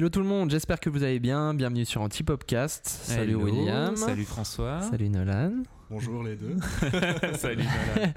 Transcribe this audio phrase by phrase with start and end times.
[0.00, 1.52] Hello tout le monde, j'espère que vous allez bien.
[1.52, 2.86] Bienvenue sur Antipopcast.
[2.86, 3.96] Salut Hello, William.
[3.96, 4.80] Salut François.
[4.80, 5.62] Salut Nolan.
[5.90, 6.56] Bonjour les deux.
[7.34, 8.12] Salut Nolan.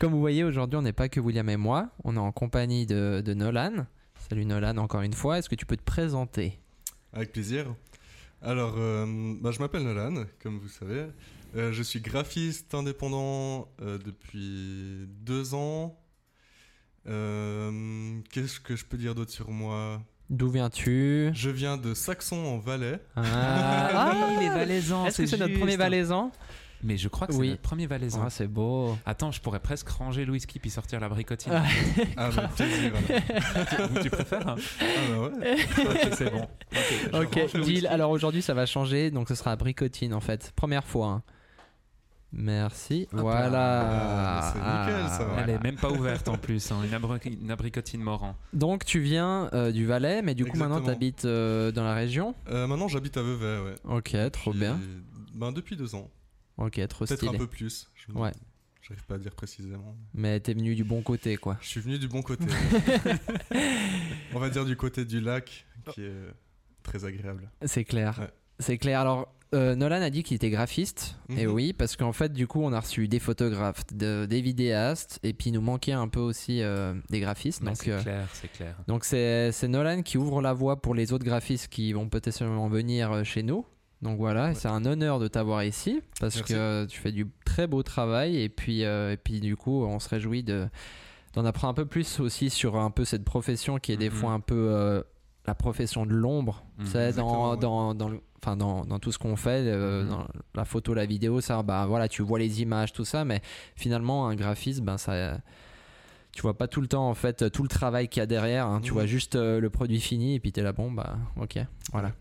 [0.00, 1.90] Comme vous voyez, aujourd'hui, on n'est pas que William et moi.
[2.02, 3.86] On est en compagnie de, de Nolan.
[4.28, 5.38] Salut Nolan, encore une fois.
[5.38, 6.58] Est-ce que tu peux te présenter?
[7.12, 7.72] Avec plaisir.
[8.42, 9.06] Alors, euh,
[9.40, 11.06] bah, je m'appelle Nolan, comme vous savez.
[11.54, 16.00] Euh, je suis graphiste indépendant euh, depuis deux ans.
[17.06, 20.02] Euh, Qu'est-ce que je peux dire d'autre sur moi?
[20.30, 23.00] D'où viens-tu Je viens de Saxon en Valais.
[23.16, 25.06] Ah, oui, les Valaisans.
[25.06, 26.30] Est-ce que c'est notre premier valaisan
[26.82, 27.48] Mais je crois que c'est Oui.
[27.50, 28.22] notre premier valaisan.
[28.26, 28.96] Ah, c'est beau.
[29.06, 31.52] Attends, je pourrais presque ranger le whisky puis sortir la bricotine.
[31.54, 31.64] Ah.
[32.18, 32.54] Ah, alors.
[32.54, 35.56] tu, tu préfères hein Ah, bah ouais.
[36.12, 36.42] C'est bon.
[36.42, 36.48] Ok,
[37.04, 37.72] je range Ok, le deal.
[37.74, 37.86] whisky.
[37.86, 39.10] Alors aujourd'hui, ça va changer.
[39.10, 40.52] Donc ce sera à bricotine en fait.
[40.56, 41.06] Première fois.
[41.08, 41.22] hein.
[42.32, 43.08] Merci.
[43.12, 43.48] Hop voilà.
[43.50, 43.80] là.
[43.90, 44.58] Ah, mais c'est
[44.98, 45.18] nickel, ça.
[45.22, 45.52] Elle voilà.
[45.54, 48.36] est même pas ouverte en plus, hein, une, abri- une abricotine morant.
[48.52, 52.34] Donc tu viens euh, du Valais, mais du coup maintenant tu habites dans la région?
[52.48, 53.74] Euh, maintenant, j'habite à Vevey, ouais.
[53.84, 54.78] Ok, trop Puis- bien.
[55.34, 56.10] Ben, depuis deux ans.
[56.58, 57.34] Ok, trop Peut-être stylé.
[57.36, 57.88] un peu plus.
[57.94, 58.32] Je Ouais.
[58.82, 59.94] J'arrive pas à dire précisément.
[60.14, 61.58] Mais t'es venu du bon côté quoi.
[61.60, 62.44] Je suis venu du bon côté.
[64.34, 66.12] On va dire du côté du lac, qui est
[66.82, 67.50] très agréable.
[67.66, 68.18] C'est clair.
[68.20, 68.30] Ouais.
[68.58, 69.00] C'est clair.
[69.00, 71.16] Alors, euh, Nolan a dit qu'il était graphiste.
[71.30, 71.52] Et Mhm.
[71.52, 75.32] oui, parce qu'en fait, du coup, on a reçu des photographes, de- des vidéastes, et
[75.32, 77.62] puis il nous manquait un peu aussi euh, des graphistes.
[77.62, 78.74] Mais donc, c'est euh, clair, c'est clair.
[78.88, 82.44] donc c'est c'est Nolan qui ouvre la voie pour les autres graphistes qui vont peut-être
[82.68, 83.64] venir chez nous.
[84.02, 84.54] Donc voilà, Ouais.
[84.54, 86.52] c'est un honneur de t'avoir ici parce Merci.
[86.54, 90.08] que tu fais du très beau travail et puis et puis du coup, on se
[90.08, 90.68] réjouit de
[91.34, 94.14] d'en apprendre un peu plus aussi sur un peu cette profession qui est des Mhm.
[94.16, 95.02] fois un peu
[95.46, 96.64] la profession de l'ombre.
[96.78, 97.56] Dans, ouais.
[97.58, 100.08] dans, dans, le- enfin, dans, dans tout ce qu'on fait, euh, Mhm.
[100.10, 103.40] dans la photo, la vidéo, ça, bah voilà, tu vois les images, tout ça, mais
[103.76, 105.38] finalement, un graphiste, ben ça.
[106.32, 108.66] Tu vois pas tout le temps en fait tout le travail qu'il y a derrière,
[108.66, 108.80] hein.
[108.80, 108.94] tu Mhm.
[108.94, 111.58] vois juste euh, le produit fini et puis t'es là, bon bah ok,
[111.92, 112.12] voilà.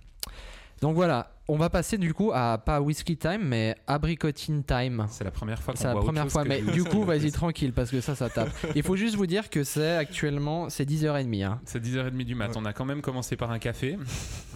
[0.81, 5.05] Donc voilà, on va passer du coup à pas whisky time mais abricotine time.
[5.09, 7.31] C'est la première fois C'est la voit autre première chose fois, mais du coup, vas-y
[7.31, 8.49] tranquille parce que ça, ça tape.
[8.75, 11.43] Il faut juste vous dire que c'est actuellement, c'est 10h30.
[11.45, 11.59] Hein.
[11.65, 12.49] C'est 10h30 du mat.
[12.49, 12.53] Ouais.
[12.57, 13.97] On a quand même commencé par un café.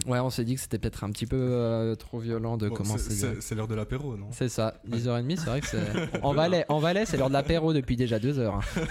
[0.06, 2.74] Ouais, on s'est dit que c'était peut-être un petit peu euh, trop violent de Bon,
[2.74, 3.32] commencer.
[3.40, 4.28] c'est- l'heure de l'apéro, non?
[4.30, 5.80] C'est ça, 10h30, c'est vrai que c'est.
[6.22, 8.54] En Valais, en Valais c'est l'heure de l'apéro depuis déjà 2 heures.
[8.76, 8.82] hein.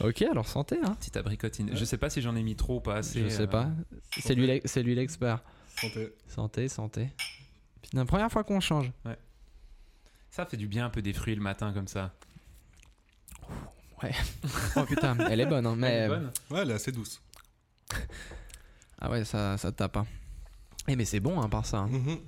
[0.00, 0.94] ok, alors santé, hein.
[0.98, 1.70] Petite abricotine.
[1.74, 3.22] Je sais pas si j'en ai mis trop ou pas assez.
[3.22, 3.68] Je sais euh, pas.
[4.18, 5.42] C'est lui, l'ex- c'est lui l'expert.
[5.80, 6.14] Santé.
[6.28, 7.10] Santé, santé.
[7.82, 8.90] C'est la première fois qu'on change.
[10.30, 12.12] Ça fait du bien un peu des fruits le matin comme ça.
[14.76, 15.86] Oh putain, elle est bonne, hein, mais.
[15.88, 17.20] Elle est bonne Ouais, elle est assez douce.
[19.00, 19.96] Ah ouais, ça, ça tape.
[19.98, 20.06] Hein.
[20.88, 21.78] Eh, mais c'est bon, hein, par ça.
[21.80, 21.88] hein.
[21.88, 22.18] Mhm.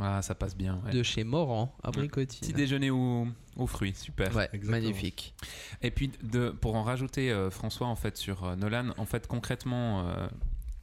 [0.00, 0.80] Ah, ça passe bien.
[0.84, 0.90] ouais.
[0.92, 2.40] De chez Moran, abricotine.
[2.40, 4.34] Petit déjeuner aux, aux fruits, super.
[4.34, 4.70] Ouais, Exactement.
[4.72, 5.34] magnifique.
[5.82, 9.28] Et puis de, pour en rajouter euh, François en fait sur euh, Nolan, en fait
[9.28, 10.26] concrètement euh,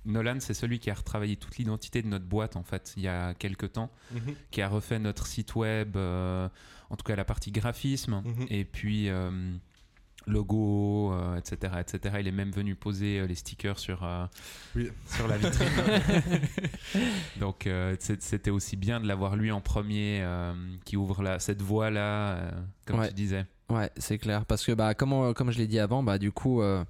[0.06, 3.08] Nolan c'est celui qui a retravaillé toute l'identité de notre boîte en fait il y
[3.08, 4.34] a quelques temps, Mhm.
[4.52, 6.50] qui a refait notre site web, euh,
[6.90, 8.46] en tout cas la partie graphisme Mhm.
[8.50, 9.30] et puis euh,
[10.28, 12.16] logo, euh, etc., etc.
[12.20, 14.26] Il est même venu poser euh, les stickers sur euh,
[14.76, 14.90] Oui.
[15.08, 15.68] sur la vitrine.
[17.40, 20.54] Donc euh, c'était aussi bien de l'avoir lui en premier euh,
[20.86, 22.52] qui ouvre la, cette voie là,
[22.86, 23.08] comme Ouais.
[23.08, 23.46] tu disais.
[23.70, 24.46] Ouais, c'est clair.
[24.46, 26.84] Parce que, bah, comme, on- comme je l'ai dit avant, bah, du coup, euh,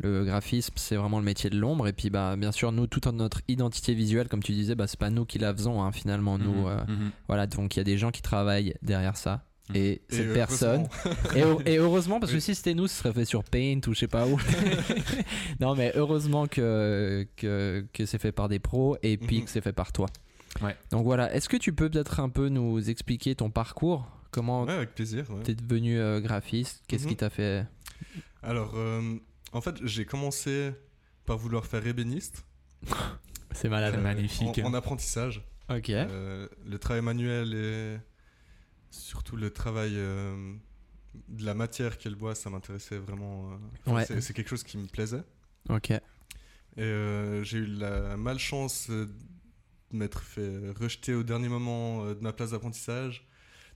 [0.00, 1.86] le graphisme, c'est vraiment le métier de l'ombre.
[1.88, 4.98] Et puis, bah, bien sûr, nous, toute notre identité visuelle, comme tu disais, bah, c'est
[4.98, 6.38] pas nous qui la faisons, hein, finalement.
[6.38, 7.10] Nous, Mhm, euh, mhm.
[7.28, 9.42] voilà, donc il y a des gens qui travaillent derrière ça.
[9.70, 9.76] Mhm.
[9.76, 10.86] Et Et cette personne.
[11.36, 13.94] Et, heu- et heureusement, parce que si c'était nous, ce serait fait sur Paint ou
[13.94, 14.38] je sais pas où.
[15.60, 19.60] non, mais heureusement que, que, que c'est fait par des pros et puis que c'est
[19.60, 20.06] fait par toi.
[20.62, 20.76] Ouais.
[20.90, 24.06] Donc voilà, est-ce que tu peux peut-être un peu nous expliquer ton parcours?
[24.30, 25.24] Comment Ouais, avec plaisir.
[25.30, 25.42] ouais.
[25.42, 26.82] t'es devenu euh, graphiste?
[26.88, 27.64] Qu'est-ce qui t'a fait
[28.42, 29.00] Alors, euh,
[29.52, 30.72] en fait, j'ai commencé
[31.24, 32.44] par vouloir faire ébéniste.
[33.52, 33.94] C'est malade.
[33.94, 34.58] C'est magnifique.
[34.58, 35.42] En, en apprentissage.
[35.70, 35.90] Ok.
[35.90, 37.98] Euh, le travail manuel et
[38.90, 40.54] surtout le travail euh,
[41.28, 43.50] de la matière qu'elle boit, ça m'intéressait vraiment.
[43.52, 43.56] euh,
[43.86, 44.04] enfin, Ouais.
[44.04, 45.22] c'est- C'est quelque chose qui me plaisait.
[45.70, 45.90] Ok.
[45.90, 46.00] Et
[46.78, 49.08] euh, j'ai eu la malchance de
[49.92, 53.26] m'être fait rejeter au dernier moment de ma place d'apprentissage.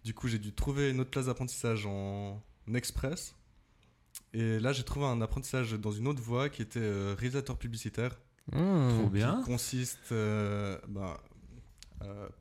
[0.04, 2.42] Du coup, j'ai dû trouver une autre place d'apprentissage en
[2.74, 3.34] express.
[4.32, 8.18] Et là, j'ai trouvé un apprentissage dans une autre voie qui était euh, réalisateur publicitaire.
[8.52, 8.88] Mmh.
[8.98, 9.38] Trop bien.
[9.40, 11.20] Qui consiste euh, à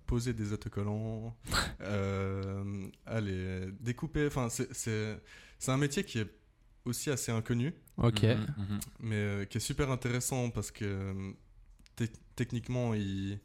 [0.06, 1.36] poser des autocollants,
[1.82, 4.28] euh, à les découper.
[4.28, 5.20] Enfin, c'est-
[5.68, 6.30] un métier qui est
[6.86, 8.24] aussi assez inconnu Ok.
[8.24, 8.80] Mhm, mhm.
[9.02, 11.34] mais euh, qui est super intéressant parce que
[11.96, 12.06] te-
[12.36, 13.40] techniquement il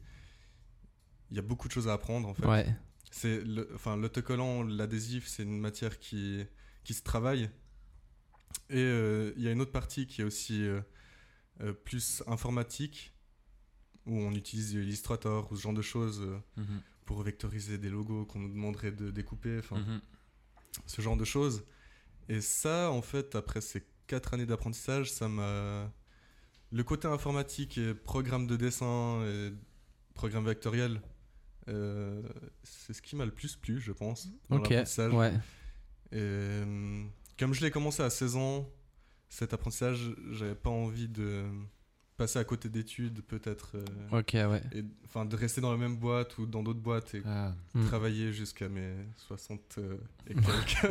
[1.31, 2.45] il y a beaucoup de choses à apprendre en fait.
[2.47, 2.65] Ouais.
[3.11, 6.45] C'est le enfin l'autocollant, l'adhésif, c'est une matière qui
[6.83, 7.49] qui se travaille.
[8.69, 10.81] Et euh, il y a une autre partie qui est aussi euh,
[11.61, 13.13] euh, plus informatique
[14.05, 16.21] où on utilise Illustrator ou ce genre de choses
[16.57, 16.81] Mhm.
[17.05, 20.01] pour vectoriser des logos qu'on nous demanderait de découper, enfin Mhm.
[20.87, 21.63] ce genre de choses.
[22.29, 25.91] Et ça, en fait, après ces quatre années d'apprentissage, ça m'a.
[26.71, 29.53] Le côté informatique et programme de dessin et
[30.15, 31.01] programme vectoriel,
[31.67, 32.21] euh,
[32.63, 34.27] c'est ce qui m'a le plus plu, je pense.
[34.49, 35.13] dans Ok, l'apprentissage.
[35.13, 35.33] ouais.
[36.11, 36.63] Et
[37.39, 38.69] comme je l'ai commencé à 16 ans,
[39.29, 41.43] cet apprentissage, j'avais pas envie de
[42.17, 43.75] passer à côté d'études, peut-être.
[43.75, 44.61] euh, Ok, ouais.
[45.05, 47.85] Enfin, de rester dans la même boîte ou dans d'autres boîtes et Ah, Hmm.
[47.87, 49.97] travailler jusqu'à mes 60 euh,
[50.27, 50.81] et quelques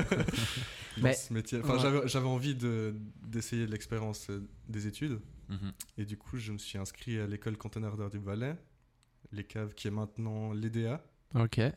[0.98, 1.60] dans Mais- ce métier.
[1.62, 2.02] Enfin, Ouais.
[2.08, 5.18] j'avais- envie de- d'essayer l'expérience euh, des études.
[5.48, 5.72] mhm.
[5.96, 8.56] Et du coup, je me suis inscrit à l'école cantonnaire d'art du Valais,
[9.32, 11.02] les caves qui est maintenant l'EDA.
[11.34, 11.58] Ok.
[11.58, 11.72] Et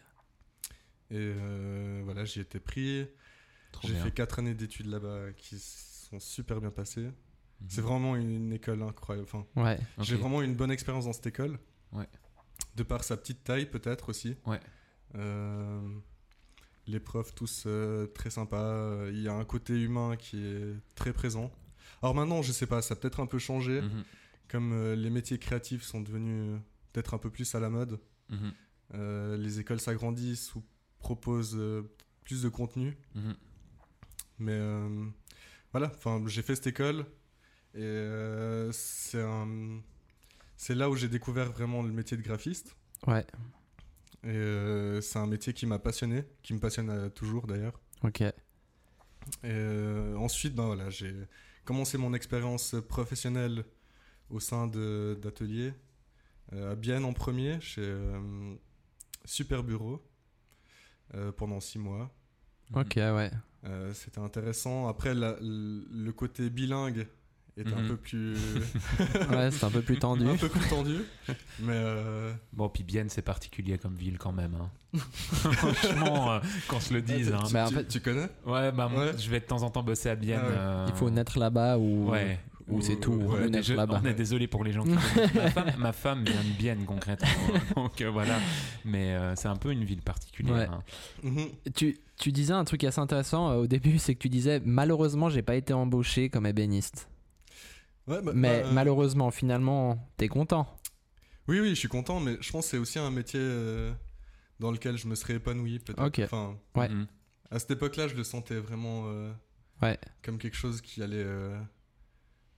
[1.14, 3.08] euh, voilà, j'y étais pris.
[3.84, 7.02] J'ai fait 4 années d'études là-bas qui sont super bien passées.
[7.60, 7.68] Mhm.
[7.70, 9.28] C'est vraiment une école incroyable.
[9.32, 9.80] Enfin, Ouais.
[10.00, 11.60] J'ai vraiment une bonne expérience dans cette école.
[11.92, 12.08] Ouais.
[12.76, 14.36] De par sa petite taille, peut-être aussi.
[14.46, 14.60] Ouais.
[15.16, 15.82] Euh,
[16.86, 19.08] les profs, tous euh, très sympas.
[19.10, 21.52] Il y a un côté humain qui est très présent.
[22.02, 23.82] Alors maintenant, je sais pas, ça a peut-être un peu changé.
[23.82, 24.04] Mhm.
[24.50, 26.60] Comme euh, les métiers créatifs sont devenus
[26.94, 28.00] peut-être un peu plus à la mode.
[28.30, 28.54] Mhm.
[29.38, 30.64] Les écoles s'agrandissent ou
[31.00, 31.60] proposent
[32.24, 32.98] plus de contenu.
[34.40, 35.06] Mais euh,
[35.72, 37.06] voilà, enfin, j'ai fait cette école
[37.74, 39.82] et euh, c'est un-
[40.56, 42.76] c'est là où j'ai découvert vraiment le métier de graphiste.
[43.06, 43.26] Ouais.
[44.24, 47.80] Et euh, c'est un métier qui m'a passionné, qui me passionne toujours d'ailleurs.
[48.04, 48.22] Ok.
[48.22, 48.34] Et
[49.44, 51.14] euh, ensuite, ben voilà, j'ai
[51.66, 53.66] commencé mon expérience professionnelle
[54.30, 55.74] au sein d'ateliers
[56.54, 57.96] euh, à Bienne en premier, chez
[59.26, 60.02] Super Bureau,
[61.38, 62.10] pendant six mois.
[62.74, 63.32] Ok, ouais.
[63.68, 64.88] Euh, C'était intéressant.
[64.88, 67.08] Après, la- le côté bilingue
[67.58, 67.88] était un Mhm.
[67.88, 68.36] peu plus
[69.32, 70.26] Ouais, c'est un peu plus tendu.
[70.30, 70.98] un peu plus tendu,
[71.60, 74.56] mais euh, Bon, puis Bienne, c'est particulier comme ville quand même.
[74.56, 74.70] hein.
[75.54, 77.32] Franchement, euh, qu'on se le dise.
[77.34, 77.44] hein.
[77.48, 78.30] tu, Bah, en fait- tu connais?
[78.46, 80.40] Ouais, bah, moi, je vais de temps en temps bosser à Bienne.
[80.44, 80.56] Ah ouais.
[80.58, 82.40] euh, Il faut naître là-bas ou, Ouais.
[82.68, 83.14] Ou c'est tout.
[83.14, 84.02] On est naître Je- là-bas.
[84.04, 87.28] on est désolé pour les gens qui ma, femme, ma femme vient de Bienne concrètement.
[87.76, 88.38] Donc euh, voilà.
[88.86, 90.56] Mais euh, c'est un peu une ville particulière.
[90.56, 90.66] Ouais.
[90.66, 90.84] hein.
[91.24, 91.48] Mhm.
[91.76, 95.30] Tu, tu disais un truc assez intéressant euh, au début, c'est que tu disais malheureusement
[95.30, 97.10] j'ai pas été embauché comme ébéniste.
[98.08, 100.68] Ouais, bah, Mais bah, euh, malheureusement finalement t'es content.
[101.48, 103.94] Oui, oui, je suis content, mais je pense que c'est aussi un métier euh,
[104.60, 106.04] dans lequel je me serais épanoui peut-être.
[106.06, 106.20] Ok.
[106.26, 106.90] Enfin, Ouais.
[106.90, 107.08] Mhm.
[107.52, 109.32] à cette époque-là, je le sentais vraiment euh,
[109.82, 109.98] Ouais.
[110.24, 111.24] comme quelque chose qui allait,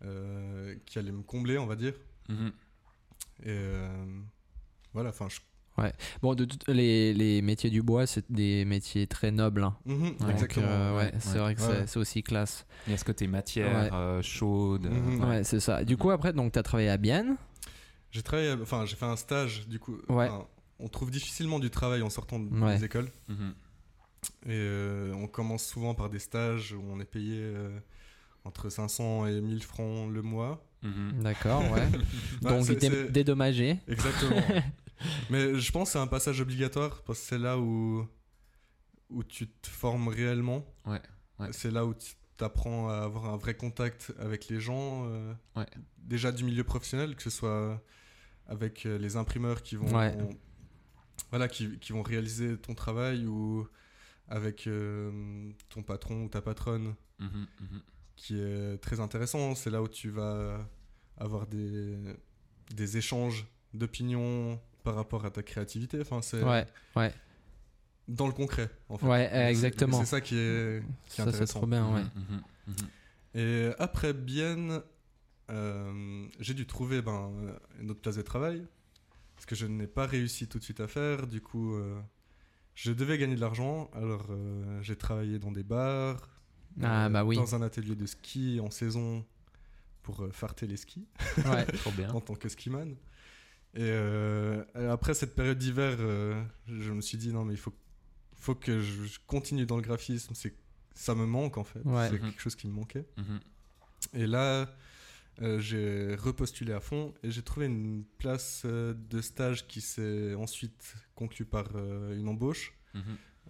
[0.04, 0.06] euh,
[0.72, 1.94] euh, qui allait me combler, on va dire.
[2.30, 2.52] Mhm.
[3.44, 4.06] Et euh,
[4.94, 5.40] voilà, enfin, je...
[6.22, 9.64] Bon, de toutes- les, les métiers du bois c'est des métiers très nobles.
[9.64, 9.78] hein.
[9.86, 10.12] Mhm, Ouais.
[10.20, 10.68] Donc, exactement.
[10.68, 11.40] euh, ouais, ouais, c'est ouais.
[11.40, 11.88] vrai que Ouais.
[11.88, 12.66] c'est- aussi classe.
[12.86, 13.90] Il y a ce côté matière Ouais.
[13.94, 14.88] euh, chaude.
[14.88, 15.24] euh, Mhm.
[15.24, 15.86] Ouais, c'est ça.
[15.86, 17.38] Du coup après donc t'as travaillé à Bienne.
[18.12, 19.98] J'ai travaillé, enfin, j'ai fait un stage, du coup.
[20.10, 20.30] Ouais.
[20.82, 22.78] on trouve difficilement du travail en sortant de- Ouais.
[22.78, 23.10] des écoles.
[23.30, 27.80] Et euh, on commence souvent par des stages où on est payé euh,
[28.46, 30.66] entre 500 et 1000 francs le mois.
[30.82, 31.22] Mhm.
[31.24, 31.88] D'accord, ouais.
[32.42, 33.80] Ouais, donc c'est- dé- c'est- dédommagé.
[33.88, 34.42] Exactement.
[35.30, 38.08] Mais je pense que c'est un passage obligatoire parce que c'est là où,
[39.10, 40.66] où tu te formes réellement.
[40.86, 41.02] Ouais,
[41.40, 41.48] ouais.
[41.52, 45.06] C'est là où tu apprends à avoir un vrai contact avec les gens.
[45.08, 45.66] euh, Ouais.
[45.98, 47.82] Déjà du milieu professionnel, que ce soit
[48.48, 50.16] avec euh, les imprimeurs qui vont, Ouais.
[51.30, 53.68] voilà, qui, qui vont réaliser ton travail ou
[54.28, 57.48] avec euh, ton patron ou ta patronne Mhm.
[57.62, 57.82] Mhm.
[58.20, 59.56] Qui est très intéressant.
[59.56, 60.68] C'est là où tu vas
[61.18, 61.98] avoir des,
[62.76, 66.02] des échanges d'opinions par rapport à ta créativité.
[66.02, 66.66] Enfin, c'est Ouais,
[66.98, 67.14] ouais.
[68.10, 69.06] dans le concret, en fait.
[69.08, 70.00] Ouais, C'est- exactement.
[70.00, 71.60] C'est ça qui est, qui est Ça c'est intéressant.
[71.60, 72.04] trop bien, ouais.
[72.04, 72.42] Mhm.
[72.68, 72.76] Mhm.
[73.36, 74.82] Et après Bienne,
[75.50, 77.32] euh, j'ai dû trouver ben,
[77.80, 78.66] une autre place de travail.
[79.40, 81.26] Ce que je n'ai pas réussi tout de suite à faire.
[81.26, 81.98] Du coup, euh,
[82.76, 83.90] je devais gagner de l'argent.
[83.94, 86.28] Alors, euh, j'ai travaillé dans des bars.
[86.82, 87.36] Ah, euh, bah oui.
[87.36, 89.26] Dans un atelier de ski en saison
[90.04, 91.08] pour euh, farter les skis.
[91.46, 91.66] Ouais.
[91.78, 92.10] Trop bien.
[92.12, 92.92] en tant que skiman.
[93.76, 97.74] Et, euh, après cette période d'hiver, euh, je me suis dit non mais il faut,
[98.36, 100.34] faut que je continue dans le graphisme.
[100.34, 100.56] C'est
[100.96, 101.82] ça me manque en fait.
[101.86, 102.08] Ouais.
[102.10, 102.30] C'est Mhm.
[102.32, 103.06] quelque chose qui me manquait.
[103.18, 103.40] Mhm.
[104.14, 104.74] Et là,
[105.42, 110.34] euh, j'ai repostulé à fond et j'ai trouvé une place euh, de stage qui s'est
[110.36, 113.02] ensuite conclue par euh, une embauche Mhm.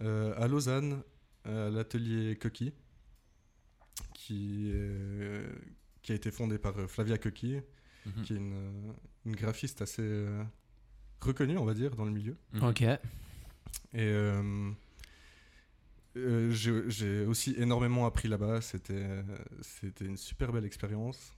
[0.02, 1.02] euh, à Lausanne,
[1.44, 2.72] à l'atelier Coqui,
[4.14, 5.46] qui, est-
[6.02, 7.58] qui a été fondé par euh, Flavia Coqui,
[8.06, 8.22] Mhm.
[8.22, 8.92] qui est une, euh,
[9.26, 10.42] une graphiste assez euh,
[11.20, 12.36] reconnue, on va dire, dans le milieu.
[12.54, 12.62] Mhm.
[12.64, 12.82] Ok.
[12.82, 12.98] Et
[13.94, 14.70] euh,
[16.16, 16.50] euh,
[16.88, 18.60] j'ai aussi énormément appris là-bas.
[18.60, 19.22] C'était
[19.62, 21.34] c'était une super belle expérience.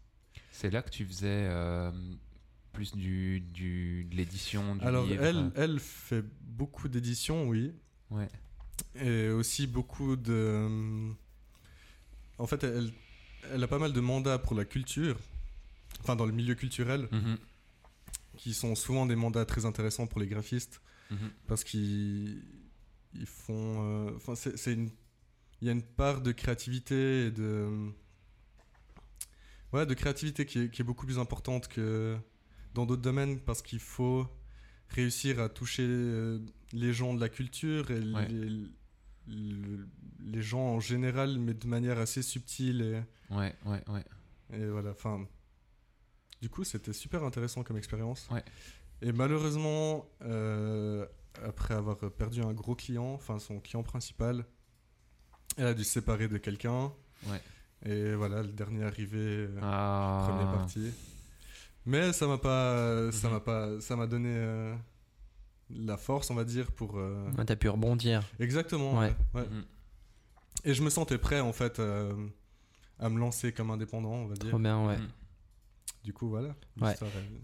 [0.50, 1.90] C'est là que tu faisais euh,
[2.73, 5.23] plus du, du de l'édition Alors, livre?
[5.25, 7.73] elle, elle fait beaucoup d'éditions, oui.
[8.11, 8.28] Ouais.
[8.95, 11.12] Et aussi beaucoup de.
[12.42, 12.90] En fait, elle,
[13.52, 15.16] elle a pas mal de mandats pour la culture,
[16.00, 17.37] enfin dans le milieu culturel, Mhm,
[18.37, 20.80] qui sont souvent des mandats très intéressants pour les graphistes,
[21.11, 21.30] mhm.
[21.46, 22.42] parce qu'ils
[23.14, 24.08] ils font.
[24.08, 24.90] euh, Enfin, c'est une.
[25.61, 27.68] Il y a une part de créativité et de.
[29.72, 32.16] Ouais, de créativité qui est, qui est beaucoup plus importante que
[32.75, 34.26] dans d'autres domaines, parce qu'il faut
[34.88, 36.38] réussir à toucher euh,
[36.72, 38.28] les gens de la culture et Ouais.
[38.28, 38.50] les,
[39.26, 39.88] le-
[40.20, 42.82] les gens en général, mais de manière assez subtile.
[42.82, 44.04] Et, Ouais, ouais, ouais.
[44.52, 45.26] et voilà, enfin.
[46.40, 48.28] Du coup, c'était super intéressant comme expérience.
[48.30, 48.42] Ouais.
[49.00, 51.06] Et malheureusement, euh,
[51.44, 54.44] après avoir perdu un gros client, enfin son client principal,
[55.56, 56.92] elle a dû se séparer de quelqu'un.
[57.26, 57.40] Ouais.
[57.84, 60.26] Et voilà, le dernier arrivé, euh, Ah.
[60.28, 60.92] première partie.
[61.86, 63.34] Mais ça m'a pas, ça Mhm.
[63.34, 64.74] m'a pas, ça m'a donné euh,
[65.76, 66.98] la force, on va dire, pour.
[66.98, 68.22] euh, Ouais, T'as pu rebondir.
[68.40, 68.98] Exactement.
[68.98, 69.14] Ouais.
[69.34, 69.46] ouais, ouais.
[69.50, 69.64] Mhm.
[70.64, 72.12] Et je me sentais prêt en fait euh,
[72.98, 74.50] à me lancer comme indépendant, on va dire.
[74.50, 74.96] Trop bien, ouais.
[74.98, 75.08] Mhm.
[76.04, 76.54] Du coup, voilà.
[76.80, 76.94] Ouais.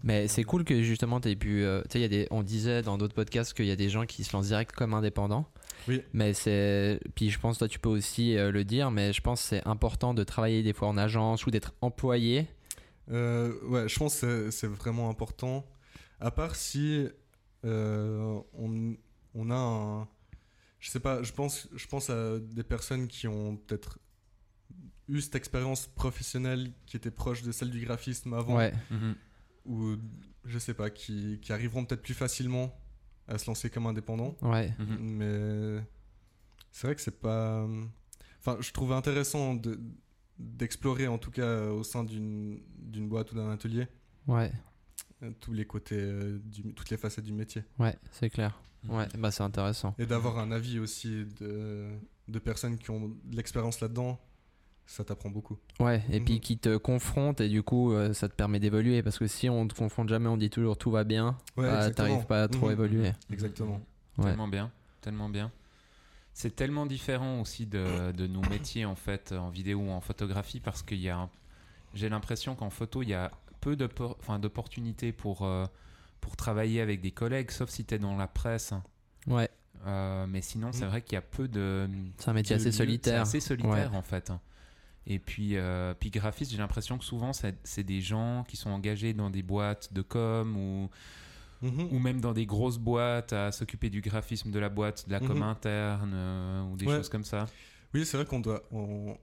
[0.03, 1.63] Mais c'est cool que justement tu aies pu.
[1.63, 3.75] euh, tu sais, il y a des, on disait dans d'autres podcasts qu'il y a
[3.77, 5.45] des gens qui se lancent direct comme indépendants.
[5.87, 6.01] Oui.
[6.11, 6.99] Mais c'est.
[7.15, 9.65] Puis je pense, toi, tu peux aussi euh, le dire, mais je pense que c'est
[9.67, 12.47] important de travailler des fois en agence ou d'être employé.
[13.11, 15.65] Euh, ouais, je pense que c'est- c'est vraiment important.
[16.19, 17.09] À part si euh,
[17.63, 18.95] on,
[19.35, 20.07] on a un.
[20.79, 23.99] Je sais pas, je pense, je pense à des personnes qui ont peut-être
[25.09, 28.55] eu cette expérience professionnelle qui était proche de celle du graphisme avant.
[28.57, 28.73] Ouais.
[29.65, 29.95] Ou
[30.45, 32.73] je sais pas, qui, qui arriveront peut-être plus facilement
[33.27, 34.37] à se lancer comme indépendant.
[34.41, 34.73] Ouais.
[34.99, 35.83] Mais
[36.71, 37.67] c'est vrai que c'est pas.
[38.39, 39.79] Enfin, je trouve intéressant de-
[40.37, 43.87] d'explorer, en tout cas au sein d'une d'une boîte ou d'un atelier,
[44.27, 44.51] Ouais.
[45.39, 47.63] Tous les côtés, euh, du- toutes les facettes du métier.
[47.77, 48.59] Ouais, c'est clair.
[48.85, 48.95] Mhm.
[48.95, 49.93] Ouais, bah c'est intéressant.
[49.99, 51.89] Et d'avoir un avis aussi de,
[52.27, 54.17] de personnes qui ont de l'expérience là-dedans,
[54.87, 55.57] ça t'apprend beaucoup.
[55.79, 56.39] Ouais, et puis Mhm.
[56.39, 59.67] qui te confrontent et du coup euh, ça te permet d'évoluer parce que si on
[59.67, 62.67] te confronte jamais, on dit toujours tout va bien, Ouais, bah, t'arrives pas à trop
[62.67, 62.71] Mhm.
[62.71, 63.11] évoluer.
[63.31, 63.81] Exactement.
[64.17, 64.25] Ouais.
[64.25, 64.71] Tellement bien,
[65.01, 65.51] tellement bien.
[66.33, 70.61] C'est tellement différent aussi de, de nos métiers en fait en vidéo ou en photographie
[70.61, 71.29] parce qu'il y a, un-
[71.93, 73.29] j'ai l'impression qu'en photo il y a
[73.61, 75.65] peu de por- enfin, d'opportunités pour euh,
[76.21, 78.73] pour travailler avec des collègues, sauf si tu es dans la presse.
[79.27, 79.49] Ouais,
[79.87, 80.89] Euh, mais sinon, c'est Mm.
[80.89, 81.87] vrai qu'il y a peu de.
[82.17, 83.25] c'est un métier assez solitaire.
[83.25, 83.97] C'est assez solitaire Ouais.
[83.97, 84.31] en fait.
[85.07, 89.13] Et puis, euh, puis graphiste, j'ai l'impression que souvent c'est des gens qui sont engagés
[89.13, 90.89] dans des boîtes de com ou,
[91.65, 91.87] Mhm.
[91.91, 95.19] ou même dans des grosses boîtes à s'occuper du graphisme de la boîte, de la
[95.19, 95.43] com Mhm.
[95.43, 96.97] interne euh, ou des Ouais.
[96.97, 97.47] choses comme ça.
[97.93, 98.63] Oui, c'est vrai qu'on doit.
[98.71, 99.17] on-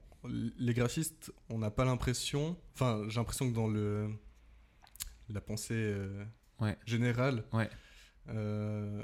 [0.57, 2.57] les graphistes, on n'a pas l'impression.
[2.73, 4.09] Enfin, j'ai l'impression que dans le
[5.29, 6.23] la pensée euh,
[6.59, 6.75] Ouais.
[6.85, 7.69] générale, Ouais.
[8.29, 9.03] euh,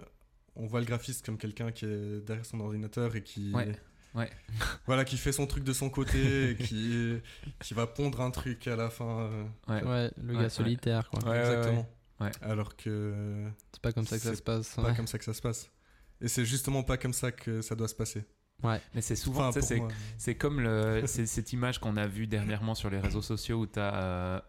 [0.55, 3.51] on voit le graphiste comme quelqu'un qui est derrière son ordinateur et qui.
[3.53, 3.71] Ouais.
[4.15, 4.29] Ouais.
[4.85, 7.19] Voilà, qui fait son truc de son côté et qui,
[7.59, 9.21] qui va pondre un truc à la fin.
[9.21, 9.83] euh, Ouais.
[9.83, 10.49] Ouais, le Ouais, gars ouais.
[10.49, 11.27] solitaire quoi.
[11.29, 11.89] Ouais, exactement.
[12.19, 12.31] ouais.
[12.41, 14.75] Alors que C'est pas comme ça que ça C'est se passe.
[14.75, 14.95] pas ouais.
[14.95, 15.71] comme ça que ça se passe.
[16.21, 18.23] Et c'est justement pas comme ça que ça doit se passer.
[18.61, 18.79] Ouais.
[18.93, 19.59] Mais c'est souvent, Enfin,
[20.17, 23.79] c'est comme le, cette image qu'on a vue dernièrement sur les réseaux sociaux où tu
[23.79, 24.45] as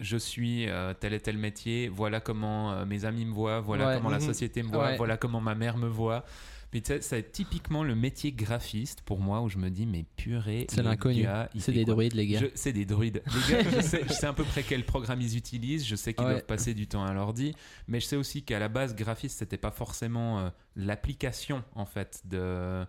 [0.00, 3.86] je suis euh, tel et tel métier, voilà comment euh, mes amis me voient, voilà
[3.88, 3.96] Ouais.
[3.96, 4.26] comment la Mhm.
[4.26, 4.96] société me voit, Ouais.
[4.96, 6.24] voilà comment ma mère me voit.
[6.72, 10.82] Mais c'est typiquement le métier graphiste pour moi où je me dis, mais purée, C'est
[10.82, 11.24] l'inconnu.
[11.56, 12.40] C'est des quoi druides les gars.
[12.40, 13.22] Je- C'est des druides.
[13.26, 16.14] Les gars, je sais, je sais à peu près quel programme ils utilisent, je sais
[16.14, 16.32] qu'ils Ouais.
[16.32, 17.54] doivent passer du temps à l'ordi,
[17.86, 22.22] mais je sais aussi qu'à la base, graphiste, c'était pas forcément euh, l'application en fait
[22.24, 22.84] de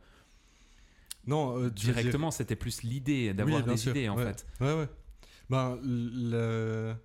[1.28, 4.26] Non, euh, dire- directement, c'était plus l'idée d'avoir Oui, des sûr, idées en ouais.
[4.26, 4.46] fait.
[4.62, 4.88] Ouais, ouais.
[5.50, 6.96] Ben, le-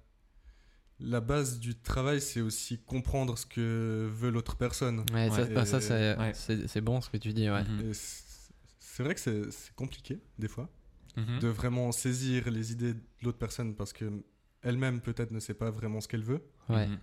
[0.99, 5.01] la base du travail, c'est aussi comprendre ce que veut l'autre personne.
[5.13, 5.65] Ouais, ça, Ouais.
[5.65, 6.81] ça, c'est Ouais.
[6.83, 7.49] Bon ce que tu dis.
[7.51, 7.65] Ouais.
[7.65, 7.93] Mhm.
[8.79, 10.69] C'est vrai que c'est compliqué, des fois.
[11.17, 11.41] Mhm.
[11.41, 14.23] de vraiment saisir les idées de l'autre personne parce que
[14.63, 16.87] elle-même peut-être ne sait pas vraiment ce qu'elle veut, Ouais.
[16.87, 16.99] Mhm.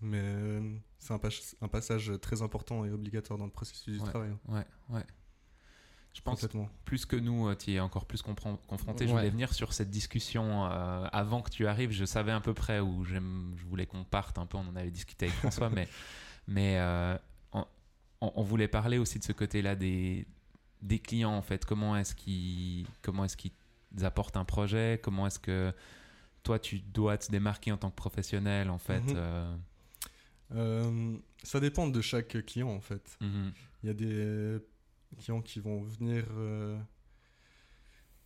[0.00, 1.28] mais euh, c'est un, pas-
[1.60, 4.08] un passage très important et obligatoire dans le processus du Ouais.
[4.10, 4.30] travail.
[4.30, 5.04] hein, Ouais, ouais.
[6.12, 6.68] Je pense Complètement.
[6.84, 9.06] plus que nous, tu y es encore plus confronté.
[9.06, 9.18] Je Ouais.
[9.20, 11.92] voulais venir sur cette discussion euh, avant que tu arrives.
[11.92, 13.16] Je savais à peu près où je
[13.68, 14.58] voulais qu'on parte un peu.
[14.58, 15.88] On en avait discuté avec François, mais,
[16.48, 17.16] mais euh,
[17.52, 17.64] on,
[18.22, 20.26] on- on voulait parler aussi de ce côté-là des,
[20.82, 21.64] des clients en fait.
[21.64, 23.52] Comment est-ce qu'ils comment est-ce qu'ils
[24.02, 24.98] apportent un projet?
[25.02, 25.72] Comment est-ce que
[26.42, 29.14] toi tu dois te démarquer en tant que professionnel en fait Mhm.
[29.16, 29.56] euh,
[30.52, 33.16] Euh, ça dépend de chaque client en fait.
[33.20, 33.52] mhm.
[33.82, 34.58] Il y a des
[35.18, 36.78] clients qui vont venir euh,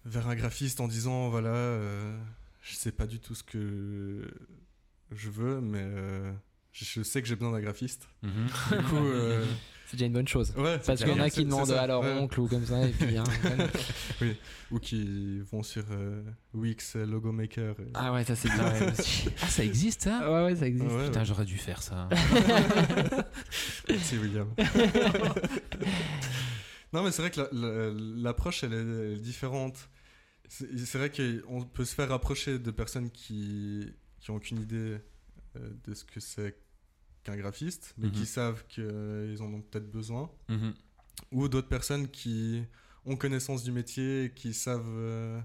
[0.05, 2.19] vers un graphiste en disant voilà, euh,
[2.63, 4.31] je sais pas du tout ce que
[5.11, 6.33] je veux, mais euh,
[6.73, 8.09] je, sais que j'ai besoin d'un graphiste.
[8.23, 8.47] Mhm.
[8.71, 9.45] Du coup, euh,
[9.87, 10.51] C'est déjà une bonne chose.
[10.57, 12.15] ouais, Parce c'est qu'il y en a qui c'est- demandent c'est à leur ouais.
[12.15, 13.19] oncle ou comme ça, et puis.
[13.19, 13.25] hein,
[14.71, 16.23] Ou qui vont sur euh,
[16.55, 17.79] Wix, euh, Logo Maker.
[17.79, 18.93] et- ah ouais, ça c'est bien ouais.
[19.43, 20.21] Ah, ça existe ça?
[20.33, 20.91] Ouais, ouais, ça existe.
[20.91, 21.27] Ouais, Putain, ouais.
[21.27, 22.09] j'aurais dû faire ça.
[23.89, 24.49] Merci William.
[26.95, 29.89] Non, mais c'est vrai que la- la- l'approche, elle, est- elle est différente.
[30.49, 34.99] C'est vrai qu'on peut se faire approcher de personnes qui qui ont aucune idée
[35.57, 36.57] euh, de ce que c'est
[37.25, 38.13] qu'un graphiste, mais Mhm.
[38.13, 40.31] qui savent qu'ils en ont peut-être besoin.
[40.49, 40.75] Mhm.
[41.33, 42.65] Ou d'autres personnes qui
[43.05, 45.41] ont connaissance du métier et qui savent euh,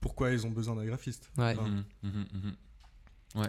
[0.00, 1.30] pourquoi ils ont besoin d'un graphiste.
[1.38, 1.54] Ouais.
[1.56, 2.26] Enfin, Mhm, mhm,
[3.34, 3.46] mhm.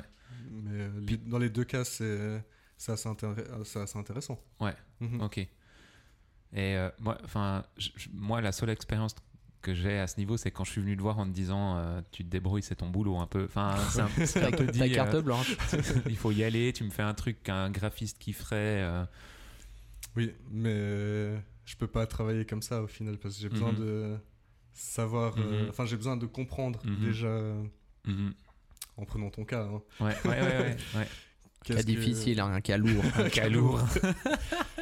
[0.52, 2.44] Mais dans les deux cas, c'est
[2.88, 4.40] assez, intér- c'est assez intéressant.
[4.60, 4.76] Ouais.
[5.00, 5.22] Mhm.
[5.22, 5.48] Ok.
[6.54, 7.64] Et euh, moi, enfin,
[8.14, 9.16] moi, la seule expérience
[9.62, 11.78] que j'ai à ce niveau, c'est quand je suis venu te voir en te disant,
[11.78, 13.46] euh, tu te débrouilles, c'est ton boulot, un peu.
[13.46, 14.92] Enfin, c'est un, c'est un Ta, peu ta dit.
[14.92, 15.58] carte euh, blanche.
[16.10, 16.72] il faut y aller.
[16.74, 18.56] Tu me fais un truc qu'un graphiste qui ferait.
[18.84, 19.04] euh,
[20.16, 21.36] Oui, mais
[21.66, 23.80] je peux pas travailler comme ça au final parce que j'ai besoin Mhm.
[23.80, 24.18] de
[24.74, 25.38] savoir.
[25.38, 25.68] Mhm.
[25.70, 27.06] Enfin, j'ai besoin de comprendre Mhm.
[27.06, 27.38] déjà
[28.96, 29.64] en prenant ton cas.
[29.64, 31.08] hein, Ouais, ouais, ouais, ouais, ouais.
[31.66, 33.04] Cas que- difficile, hein, un cas lourd.
[33.18, 33.82] Un cas lourd.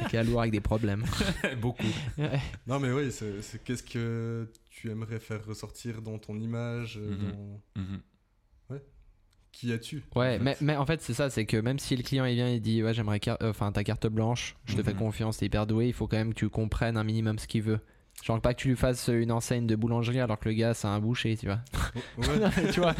[0.00, 1.04] Un cas lourd avec des problèmes.
[1.60, 1.82] Beaucoup.
[2.66, 7.32] Non, mais oui, c'est qu'est-ce que tu aimerais faire ressortir dans ton image euh, Mhm.
[7.32, 7.60] dans...
[7.82, 8.00] Mhm.
[9.52, 11.96] Qui as-tu Ouais, en fait mais, mais en fait, c'est ça, c'est que même si
[11.96, 14.76] le client il vient et dit Ouais, j'aimerais car- euh, enfin ta carte blanche, je
[14.76, 14.98] te fais Mhm.
[14.98, 17.62] confiance, t'es hyper doué, il faut quand même que tu comprennes un minimum ce qu'il
[17.62, 17.80] veut.
[18.24, 20.88] Genre pas que tu lui fasses une enseigne de boulangerie alors que le gars c'est
[20.88, 21.60] un boucher, tu vois.
[22.18, 22.26] Ouais.
[22.72, 22.94] tu vois,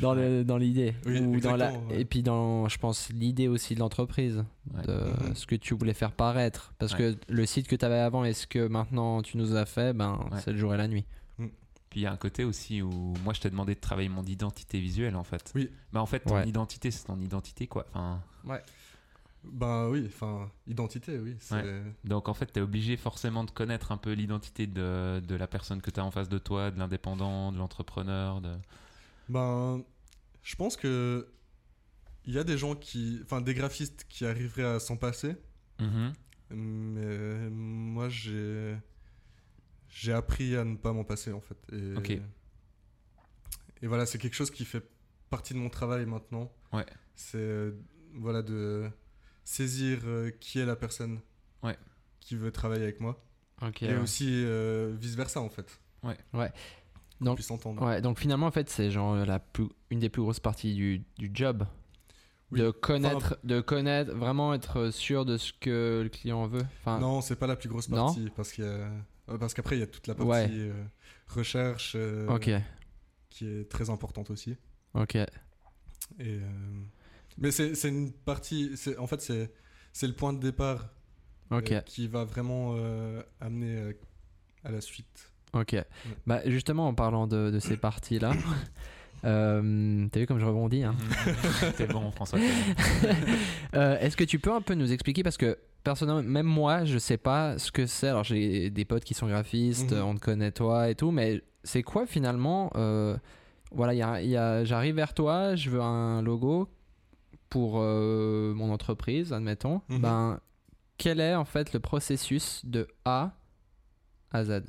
[0.00, 0.94] dans le- dans l'idée.
[1.06, 1.66] Oui, Ou dans la...
[1.70, 2.00] exactement, ouais.
[2.00, 4.82] Et puis dans, je pense, l'idée aussi de l'entreprise, Ouais.
[4.86, 4.92] de
[5.28, 5.34] Mhm.
[5.34, 6.72] ce que tu voulais faire paraître.
[6.78, 7.14] Parce Ouais.
[7.14, 9.92] que le site que tu avais avant et ce que maintenant tu nous as fait,
[9.92, 10.38] ben Ouais.
[10.44, 11.04] c'est le jour et la nuit.
[11.88, 12.90] Puis il y a un côté aussi où
[13.24, 15.50] moi je t'ai demandé de travailler mon identité visuelle en fait.
[15.56, 15.68] Oui.
[15.92, 16.48] Mais en fait, ton Ouais.
[16.48, 17.86] identité, c'est ton identité quoi.
[17.92, 18.20] Enfin,
[19.42, 21.34] Ben oui, enfin, identité, oui.
[22.04, 25.46] donc en fait, tu es obligé forcément de connaître un peu l'identité de, de la
[25.46, 28.42] personne que tu as en face de toi, de l'indépendant, de l'entrepreneur.
[28.42, 28.52] De...
[29.30, 29.82] Ben,
[30.42, 31.26] je pense que
[32.26, 35.36] il y a des gens qui, enfin, des graphistes qui arriveraient à s'en passer,
[35.80, 36.12] Mhm.
[36.50, 38.76] mais moi j'ai
[39.88, 41.56] j'ai appris à ne pas m'en passer en fait.
[41.72, 42.10] Et, Ok.
[43.82, 44.86] Et voilà, c'est quelque chose qui fait
[45.30, 46.52] partie de mon travail maintenant.
[46.74, 46.84] Ouais.
[47.14, 47.72] C'est euh,
[48.14, 48.90] voilà de
[49.44, 51.20] saisir euh, qui est la personne.
[51.62, 51.76] Ouais.
[52.20, 53.22] Qui veut travailler avec moi.
[53.82, 54.44] Et aussi
[54.98, 55.78] vice versa en fait.
[57.20, 57.82] Donc- On puisse s'entendre.
[57.84, 61.04] Ouais, donc finalement, en fait, c'est genre la plus, une des plus grosses parties du,
[61.18, 61.66] du job.
[62.50, 62.60] Oui.
[62.60, 66.64] De connaître, de connaître, vraiment être sûr de ce que le client veut.
[66.80, 68.88] Enfin, Non, c'est pas la plus grosse Non partie parce qu'il euh,
[69.38, 70.48] parce qu'après il y a toute la partie Ouais.
[70.50, 70.84] euh,
[71.28, 72.26] recherche euh,
[73.28, 74.56] qui est très importante aussi.
[74.94, 75.14] ok.
[75.16, 75.26] Et
[76.20, 76.48] euh,
[77.40, 78.72] mais c'est c'est une partie.
[78.76, 79.50] c'est- En fait, c'est
[79.92, 80.88] c'est le point de départ
[81.52, 83.92] euh, qui va vraiment euh, amener euh,
[84.64, 85.32] à la suite.
[85.52, 85.76] ok.
[86.26, 88.32] Bah, justement, en parlant de, de ces parties-là,
[89.24, 90.94] euh, t'as vu comme je rebondis hein
[91.26, 91.72] Mhm.
[91.76, 92.38] T'es bon, François.
[93.74, 96.98] Euh, Est-ce que tu peux un peu nous expliquer parce que personnellement, même moi, je
[96.98, 98.08] sais pas ce que c'est.
[98.08, 100.02] Alors j'ai des potes qui sont graphistes, Mhm.
[100.02, 103.16] on te connaît toi et tout, mais c'est quoi finalement euh,
[103.72, 106.68] Voilà, il y a- il y a- j'arrive vers toi, je veux un logo
[107.50, 109.82] pour euh, mon entreprise, admettons.
[109.88, 109.98] Mhm.
[110.00, 110.40] Ben,
[110.96, 113.32] quel est en fait le processus de A
[114.32, 114.62] à Z?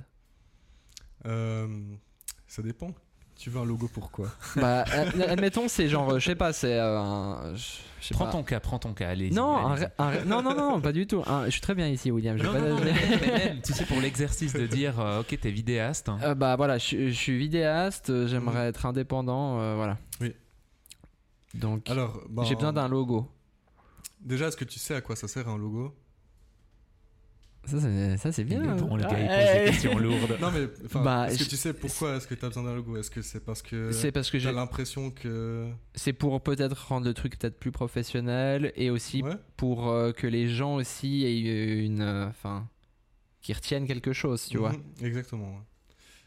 [1.25, 1.67] Euh,
[2.47, 2.91] ça dépend.
[3.37, 4.27] Tu veux un logo pour quoi?
[4.55, 7.53] Bah, ad- admettons, c'est genre, je sais pas, c'est euh, un.
[8.11, 8.31] Prends pas.
[8.31, 9.29] ton cas, prends ton cas, allez.
[9.31, 11.23] Non, un un non, non, non, pas du tout.
[11.27, 12.37] Un- je suis très bien ici, William.
[12.37, 15.21] je vais Non, pas- non, non, mais même, tu sais, pour l'exercice de dire, euh,
[15.21, 16.09] ok, t'es vidéaste.
[16.09, 16.19] hein.
[16.23, 19.97] Euh, bah voilà, je, je suis vidéaste, euh, j'aimerais être indépendant, euh, voilà.
[20.19, 20.33] Oui.
[21.53, 23.29] Donc, Alors, ben, j'ai besoin d'un logo.
[24.19, 25.95] Déjà, est-ce que tu sais à quoi ça sert un logo?
[27.65, 28.75] Ça, c'est, ça, c'est bien.
[28.75, 30.37] bon, le gars, il pose des questions lourdes.
[30.41, 30.67] Non, mais
[31.03, 32.97] Bah, est-ce que tu sais pourquoi est-ce que tu as besoin d'un logo?
[32.97, 35.69] Est-ce que c'est parce que C'est parce que j'ai, l'impression que.
[35.93, 40.25] c'est pour peut-être rendre le truc peut-être plus professionnel et aussi Ouais pour euh, que
[40.25, 42.67] les gens aussi aient une, euh, enfin,
[43.41, 44.71] qui retiennent quelque chose, tu vois.
[44.71, 45.51] Mhm, Exactement.
[45.51, 45.63] ouais.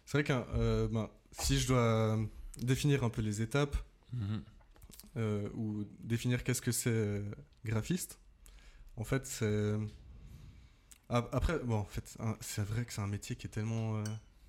[0.07, 2.17] C'est vrai que euh, ben, si je dois
[2.63, 3.77] définir un peu les étapes
[4.13, 4.43] Mhm.
[5.17, 7.23] Euh, ou définir qu'est-ce que c'est euh,
[7.65, 8.19] graphiste,
[8.97, 9.75] en fait, c'est.
[11.09, 14.05] Ah, Après, bon, en fait, c'est vrai que c'est un métier qui est tellement euh,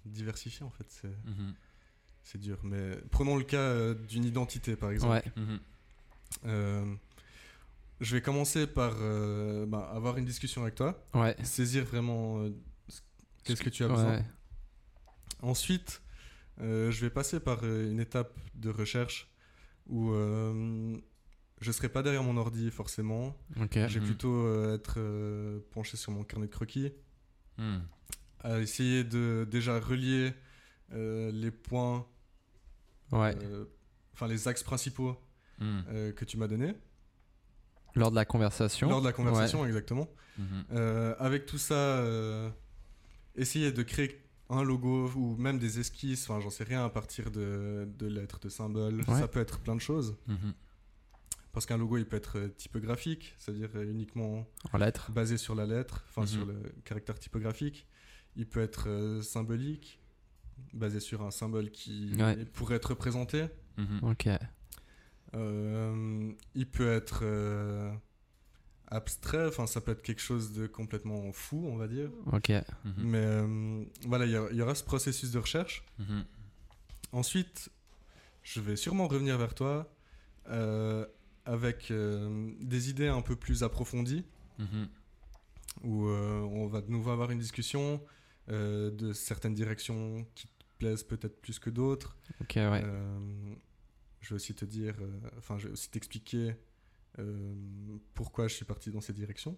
[0.06, 1.54] diversifié, en fait, c'est Mhm.
[2.24, 2.58] c'est dur.
[2.64, 5.14] Mais prenons le cas euh, d'une identité, par exemple.
[5.14, 5.24] Ouais.
[5.44, 5.60] Mhm.
[6.46, 6.96] Euh,
[8.02, 11.36] je vais commencer par euh, ben, avoir une discussion avec toi, Ouais.
[11.44, 12.50] saisir vraiment euh,
[12.90, 13.02] ce-
[13.44, 13.94] qu'est-ce que tu as Ouais.
[13.94, 14.24] besoin.
[15.42, 16.02] Ensuite,
[16.62, 19.30] euh, je vais passer par euh, une étape de recherche
[19.88, 20.98] où euh,
[21.62, 23.36] je serai pas derrière mon ordi forcément.
[23.62, 23.74] Ok.
[23.76, 24.06] Je vais Mhm.
[24.06, 26.92] plutôt euh, être euh, penché sur mon carnet de croquis,
[27.58, 27.80] Hmm.
[28.42, 30.34] à essayer de déjà relier
[30.94, 32.06] euh, les points,
[33.12, 33.34] Ouais.
[33.44, 33.66] euh,
[34.14, 35.16] enfin les axes principaux
[35.60, 35.80] Hmm.
[35.88, 36.76] euh, que tu m'as donnés
[37.96, 38.90] Lors de la conversation.
[38.90, 40.10] lors de la conversation, exactement.
[40.38, 40.66] Mhm.
[40.72, 42.50] Euh, avec tout ça, euh,
[43.36, 47.32] essayer de créer un logo ou même des esquisses, enfin j'en sais rien, à partir
[47.32, 49.02] de, de lettres, de symboles.
[49.08, 49.20] Ouais.
[49.20, 50.16] Ça peut être plein de choses.
[50.28, 50.54] Mhm.
[51.52, 55.10] Parce qu'un logo, il peut être euh, typographique, c'est-à-dire euh, uniquement En lettres.
[55.12, 56.28] basé sur la lettre, enfin Mhm.
[56.28, 57.88] sur le caractère typographique.
[58.36, 60.02] Il peut être euh, symbolique,
[60.74, 62.44] basé sur un symbole qui Ouais.
[62.46, 63.46] pourrait être représenté.
[63.78, 64.00] Mhm.
[64.04, 64.28] Ok.
[65.34, 67.92] Euh, il peut être euh,
[68.88, 72.10] abstrait, enfin ça peut être quelque chose de complètement fou, on va dire.
[72.32, 72.50] Ok.
[72.50, 72.94] Mhm.
[72.98, 75.84] Mais euh, voilà, il y, aura ce processus de recherche.
[76.00, 76.24] Mhm.
[77.12, 77.70] Ensuite,
[78.44, 79.92] je vais sûrement revenir vers toi
[80.50, 81.06] euh,
[81.46, 84.26] avec euh, des idées un peu plus approfondies,
[84.60, 84.88] Mhm.
[85.84, 88.02] où euh, on va de nouveau avoir une discussion
[88.50, 92.16] euh, de certaines directions qui te plaisent peut-être plus que d'autres.
[92.42, 92.82] Ok, ouais.
[92.84, 93.20] Euh,
[94.22, 96.56] je vais aussi te dire, euh, enfin, je vais aussi t'expliquer
[98.14, 99.58] pourquoi je suis parti dans cette direction?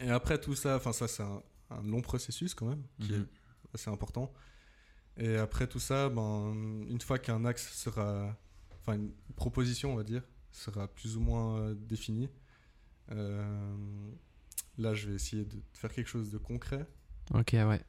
[0.00, 3.22] Et après tout ça, enfin, ça, c'est un, un long processus quand même, qui Mhm.
[3.22, 4.32] est assez important.
[5.16, 6.54] Et après tout ça, ben,
[6.88, 8.36] une fois qu'un axe sera,
[8.80, 12.28] enfin, une proposition, on va dire, sera plus ou moins euh, définie,
[13.10, 14.10] euh,
[14.78, 16.86] là, je vais essayer de faire quelque chose de concret.
[17.34, 17.80] Ok, ouais.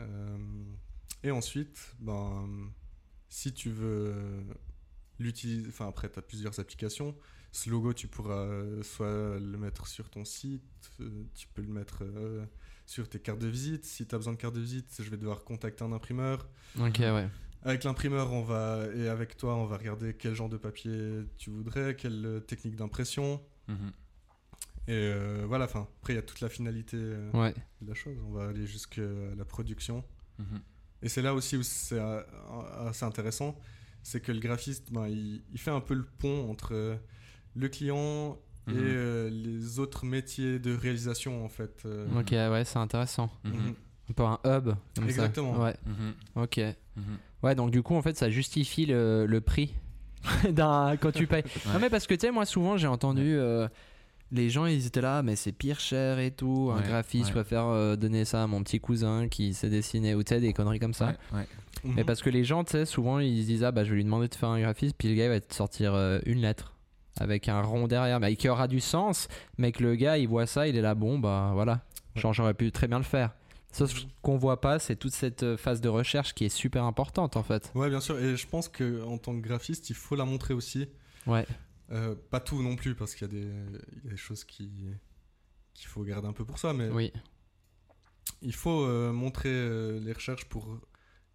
[0.00, 0.64] Euh,
[1.22, 2.70] et ensuite, ben,
[3.28, 4.44] si tu veux
[5.18, 7.16] l'utiliser, enfin après tu as plusieurs applications,
[7.56, 10.62] ce logo tu pourras euh, soit le mettre sur ton site,
[11.00, 12.44] euh, tu peux le mettre euh,
[12.84, 13.84] sur tes cartes de visite.
[13.86, 16.48] Si tu as besoin de cartes de visite, je vais devoir contacter un imprimeur.
[16.78, 17.28] Ok, ouais.
[17.62, 21.48] Avec l'imprimeur, on va et avec toi, on va regarder quel genre de papier tu
[21.50, 23.42] voudrais, quelle technique d'impression.
[23.68, 23.92] Mhm.
[24.88, 27.54] Et euh, voilà, enfin après il y a toute la finalité euh, Ouais.
[27.80, 28.16] de la chose.
[28.28, 29.00] On va aller jusqu'à
[29.36, 30.04] la production.
[30.38, 30.60] Mhm.
[31.02, 31.98] Et c'est là aussi où c'est
[32.86, 33.58] assez intéressant,
[34.02, 36.98] c'est que le graphiste, ben, il, il fait un peu le pont entre
[37.56, 38.38] le client
[38.68, 38.78] et Mhm.
[38.80, 41.82] euh, les autres métiers de réalisation en fait.
[41.86, 42.06] euh.
[42.18, 43.30] Ok, ouais, c'est intéressant.
[43.44, 43.74] Mhm.
[44.10, 44.74] Un peu un hub.
[44.94, 45.54] Comme Exactement.
[45.54, 45.60] Ça.
[45.62, 45.76] Ouais.
[45.86, 46.14] Mhm.
[46.42, 46.58] Ok.
[46.96, 47.02] Mhm.
[47.42, 49.74] Ouais, donc du coup, en fait, ça justifie le, le prix
[50.56, 51.44] quand tu payes.
[51.72, 53.68] Non, mais parce que tu sais, moi, souvent, j'ai entendu euh,
[54.32, 56.70] les gens, ils étaient là, mais c'est pire cher et tout.
[56.72, 57.28] Un Ouais, graphiste, ouais.
[57.28, 60.40] je préfère euh, donner ça à mon petit cousin qui sait dessiner ou tu sais,
[60.40, 61.14] des conneries comme ça.
[61.32, 61.46] Ouais, ouais.
[61.84, 63.96] Mais parce que les gens, tu sais, souvent, ils se disent, ah bah, je vais
[63.96, 66.40] lui demander de faire un graphisme, puis le gars, il va te sortir euh, une
[66.40, 66.72] lettre
[67.18, 70.46] avec un rond derrière, mais qui aura du sens, mais que le gars, il voit
[70.46, 71.82] ça, il est là, bon, bah voilà.
[72.14, 73.34] Genre, j'aurais pu très bien le faire.
[73.72, 76.84] Sauf ce qu'on voit pas, c'est toute cette euh, phase de recherche qui est super
[76.84, 77.70] importante, en fait.
[77.74, 78.18] Ouais, bien sûr.
[78.18, 80.88] Et je pense que en tant que graphiste, il faut la montrer aussi.
[81.26, 81.46] Ouais.
[81.92, 83.52] Euh, pas tout non plus, parce qu'il y, a des-
[83.92, 84.70] il y a des choses qui
[85.74, 87.12] qu'il faut garder un peu pour soi, mais Oui.
[88.40, 90.80] il faut euh, montrer euh, les recherches pour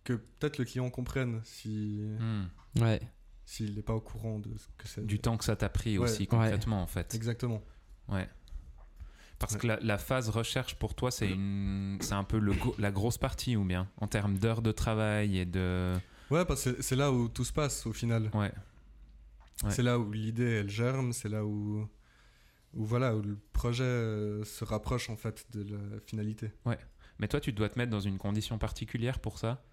[0.04, 2.50] que peut-être le client comprenne si Mhm.
[2.82, 3.00] Ouais.
[3.46, 5.06] S'il n'est pas au courant de ce que c'est.
[5.06, 6.06] Du temps que ça t'a pris Ouais.
[6.06, 7.14] aussi concrètement en fait.
[7.16, 7.62] Exactement.
[8.08, 8.30] Ouais.
[9.40, 9.60] Parce Ouais.
[9.60, 13.18] que la, la phase recherche pour toi, c'est une, c'est un peu le, la grosse
[13.18, 15.94] partie ou bien en termes d'heures de travail et de.
[16.30, 18.30] Ouais, parce que c'est là où tout se passe au final.
[18.34, 18.52] Ouais.
[19.64, 19.72] Ouais.
[19.72, 21.88] C'est là où l'idée elle germe, c'est là où,
[22.74, 26.52] où voilà où le projet euh, se rapproche en fait de la finalité.
[27.20, 29.64] Mais toi, tu dois te mettre dans une condition particulière pour ça?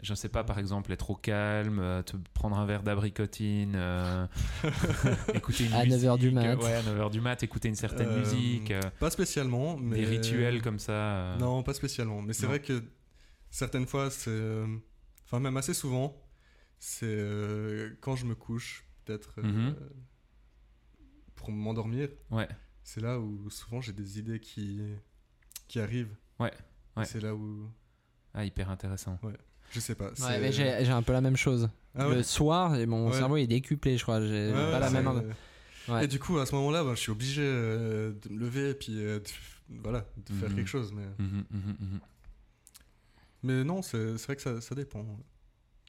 [0.00, 3.72] Je ne sais pas, par exemple, être au calme, euh, te prendre un verre d'abricotine,
[3.74, 4.26] euh,
[5.34, 6.00] écouter une À musique.
[6.08, 6.54] 9h du mat.
[6.56, 10.62] Ouais, à 9h du mat, écouter une certaine Euh, musique, Pas spécialement, mais des rituels
[10.62, 10.92] comme ça.
[10.92, 11.38] euh.
[11.38, 12.22] Non, pas spécialement.
[12.22, 12.80] Mais c'est vrai que
[13.50, 14.62] certaines fois, c'est,
[15.24, 16.16] enfin même assez souvent,
[16.78, 19.76] c'est quand je me couche, peut-être euh, Mhm.
[21.34, 22.08] pour m'endormir.
[22.30, 22.48] Ouais.
[22.82, 24.80] C'est là où souvent j'ai des idées qui
[25.66, 26.14] qui arrivent.
[26.38, 26.52] Ouais,
[26.96, 27.02] ouais.
[27.02, 27.68] Et C'est là où
[28.32, 29.18] Ah, hyper intéressant.
[29.70, 30.06] Je sais pas.
[30.08, 31.68] Ouais, c'est- mais j'ai j'ai un peu la même chose.
[31.94, 33.16] Ah ouais Le soir, et mon Ouais.
[33.18, 34.20] cerveau est décuplé, je crois.
[34.20, 35.34] J'ai Ouais, pas ouais, la même.
[35.88, 36.04] Ouais.
[36.04, 38.74] Et du coup, à ce moment-là, ben, je suis obligé euh, de me lever et
[38.74, 39.24] puis euh, de,
[39.80, 40.56] voilà, de faire Mhm.
[40.56, 40.92] quelque chose.
[40.92, 42.00] Mais, Mhm, mhm,
[43.42, 45.04] mais non, c'est c'est vrai que ça, ça dépend.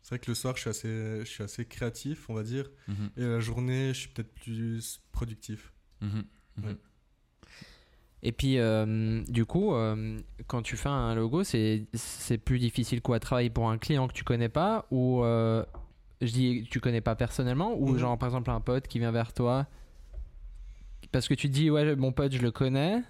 [0.01, 2.69] C'est vrai que le soir, je suis assez, je suis assez créatif, on va dire.
[3.17, 5.73] Et la journée, je suis peut-être plus productif.
[6.01, 6.75] Ouais.
[8.21, 11.87] Et puis, euh, du coup, euh, quand tu fais un logo, c'est
[12.43, 15.63] plus difficile quoi Travailler pour un client que tu connais pas ou euh,
[16.21, 17.97] je dis que tu connais pas personnellement ou Mhm.
[17.97, 19.67] genre par exemple un pote qui vient vers toi
[21.13, 23.01] parce que tu te dis ouais mon pote je le connais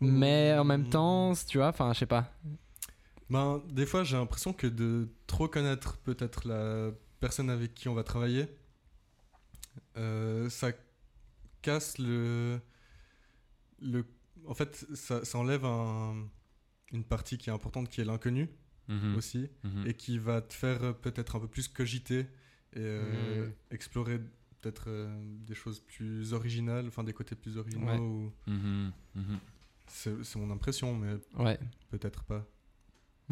[0.00, 0.88] mais en même Mhm.
[0.90, 2.32] temps tu vois enfin je sais pas
[3.28, 6.90] Ben, des fois, j'ai l'impression que de trop connaître peut-être la
[7.20, 8.46] personne avec qui on va travailler,
[9.94, 10.72] ça
[11.62, 12.60] casse le.
[13.80, 14.04] le
[14.46, 16.28] en fait, ça, ça enlève un-
[16.92, 18.48] une partie qui est importante, qui est l'inconnu
[18.88, 19.16] Mhm.
[19.16, 19.86] aussi, Mhm.
[19.86, 22.20] et qui va te faire euh, peut-être un peu plus cogiter
[22.74, 23.52] et euh, Mhm.
[23.70, 24.18] explorer
[24.60, 25.08] peut-être euh,
[25.46, 27.86] des choses plus originales, enfin des côtés plus originaux.
[27.86, 27.98] Ouais.
[27.98, 28.32] ou-.
[29.86, 31.58] C'est c'est mon impression, mais Ouais,
[31.90, 32.46] peut-être pas.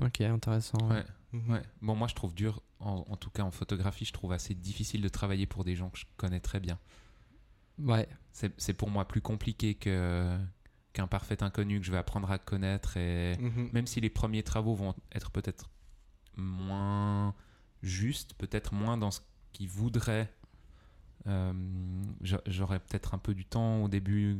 [0.02, 0.78] ok, intéressant.
[0.90, 1.04] Ouais.
[1.48, 1.62] Ouais.
[1.80, 5.00] Bon, moi, je trouve dur, en, en tout cas en photographie, je trouve assez difficile
[5.00, 6.78] de travailler pour des gens que je connais très bien.
[7.78, 10.38] Ouais, C'est c'est pour moi plus compliqué que
[10.92, 12.96] qu'un parfait inconnu que je vais apprendre à connaître.
[12.96, 13.70] Et Mhm.
[13.72, 15.70] même si les premiers travaux vont être peut-être
[16.36, 17.34] moins
[17.82, 19.20] justes, peut-être moins dans ce
[19.52, 20.32] qu'ils voudraient.
[21.26, 21.52] euh,
[22.22, 24.38] j'a- J'aurais peut-être un peu du temps au début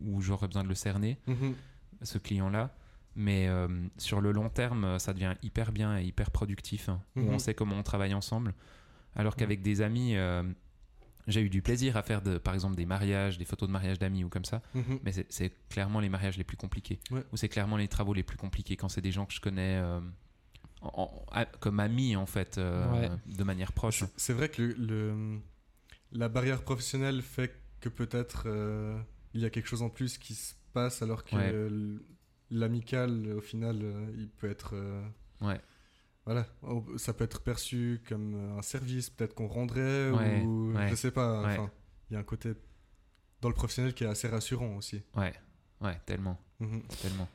[0.00, 1.18] où j'aurais besoin de le cerner.
[1.26, 1.54] Mhm.
[2.02, 2.74] ce client-là.
[3.14, 6.88] Mais euh, sur le long terme, ça devient hyper bien et hyper productif.
[6.88, 7.28] hein, où Mhm.
[7.34, 8.52] on sait comment on travaille ensemble.
[9.14, 10.42] Alors qu'avec des amis, euh,
[11.28, 13.98] j'ai eu du plaisir à faire, de, par exemple, des mariages, des photos de mariage
[13.98, 14.60] d'amis ou comme ça.
[14.74, 14.98] Mhm.
[15.04, 16.98] Mais c'est- clairement les mariages les plus compliqués.
[17.10, 17.22] Ouais.
[17.32, 19.76] Ou c'est clairement les travaux les plus compliqués quand c'est des gens que je connais
[19.80, 20.00] euh,
[20.80, 23.10] en- en- a- comme amis, en fait, euh, Ouais.
[23.26, 24.04] de manière proche.
[24.16, 25.38] C'est- vrai que le, le-
[26.12, 28.98] la barrière professionnelle fait que peut-être euh,
[29.34, 32.00] il y a quelque chose en plus qui se passe alors que Ouais.
[32.50, 33.82] l'amical au final
[34.16, 34.74] il peut être
[35.40, 35.60] Ouais.
[36.24, 40.88] Voilà oh, ça peut être perçu comme un service peut-être qu'on rendrait Ouais, ou ouais,
[40.88, 41.52] je sais pas ouais.
[41.58, 41.70] enfin
[42.10, 42.52] il y a un côté
[43.40, 45.32] dans le professionnel qui est assez rassurant aussi Ouais,
[45.80, 46.82] ouais, tellement, Mhm.
[47.02, 47.28] tellement.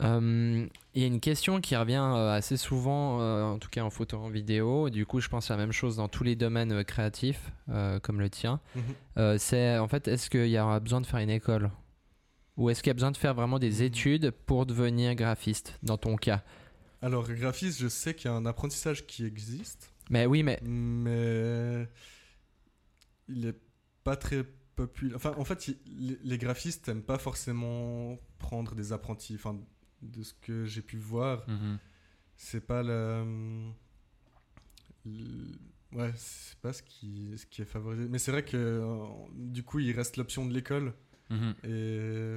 [0.00, 3.82] Euh, Il y a une question qui revient euh, assez souvent, euh, en tout cas
[3.82, 4.90] en photo en vidéo.
[4.90, 7.98] Du coup, je pense à la même chose dans tous les domaines euh, créatifs, euh,
[8.00, 8.60] comme le tien.
[8.74, 8.82] Mhm.
[9.16, 11.70] Euh, c'est en fait, est-ce qu'il y aura besoin de faire une école?
[12.58, 15.96] Ou est-ce qu'il y a besoin de faire vraiment des études pour devenir graphiste, dans
[15.96, 16.42] ton cas?
[17.06, 21.88] Alors graphiste je sais qu'il y a un apprentissage qui existe Mais oui, mais mais
[23.28, 23.58] il est
[24.04, 24.44] pas très
[24.76, 25.16] populaire.
[25.16, 29.34] Enfin, en fait, il- les, graphistes n'aiment pas forcément prendre des apprentis.
[29.34, 29.58] Enfin,
[30.02, 31.78] de ce que j'ai pu voir, Mhm.
[32.36, 33.70] c'est pas le,
[35.06, 35.52] le-
[35.98, 38.06] ouais, c'est pas ce qui, ce qui est favorisé.
[38.08, 40.92] Mais c'est vrai que euh, du coup, il reste l'option de l'école.
[41.30, 41.54] Mhm.
[41.64, 42.36] Et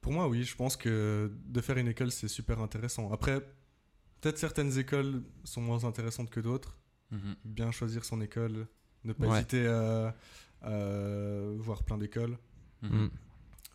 [0.00, 3.10] pour moi, oui, je pense que de faire une école, c'est super intéressant.
[3.12, 3.40] Après,
[4.20, 6.76] peut-être certaines écoles sont moins intéressantes que d'autres
[7.10, 7.36] Mhm.
[7.44, 8.66] bien choisir son école,
[9.04, 9.36] ne pas Ouais.
[9.38, 10.14] hésiter à,
[10.62, 10.70] à
[11.58, 12.36] voir plein d'écoles.
[12.82, 13.04] Mhm.
[13.04, 13.10] Mm.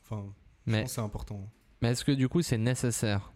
[0.03, 0.25] Enfin,
[0.67, 1.49] je Mais- pense que c'est important.
[1.81, 3.31] Mais est-ce que du coup c'est nécessaire?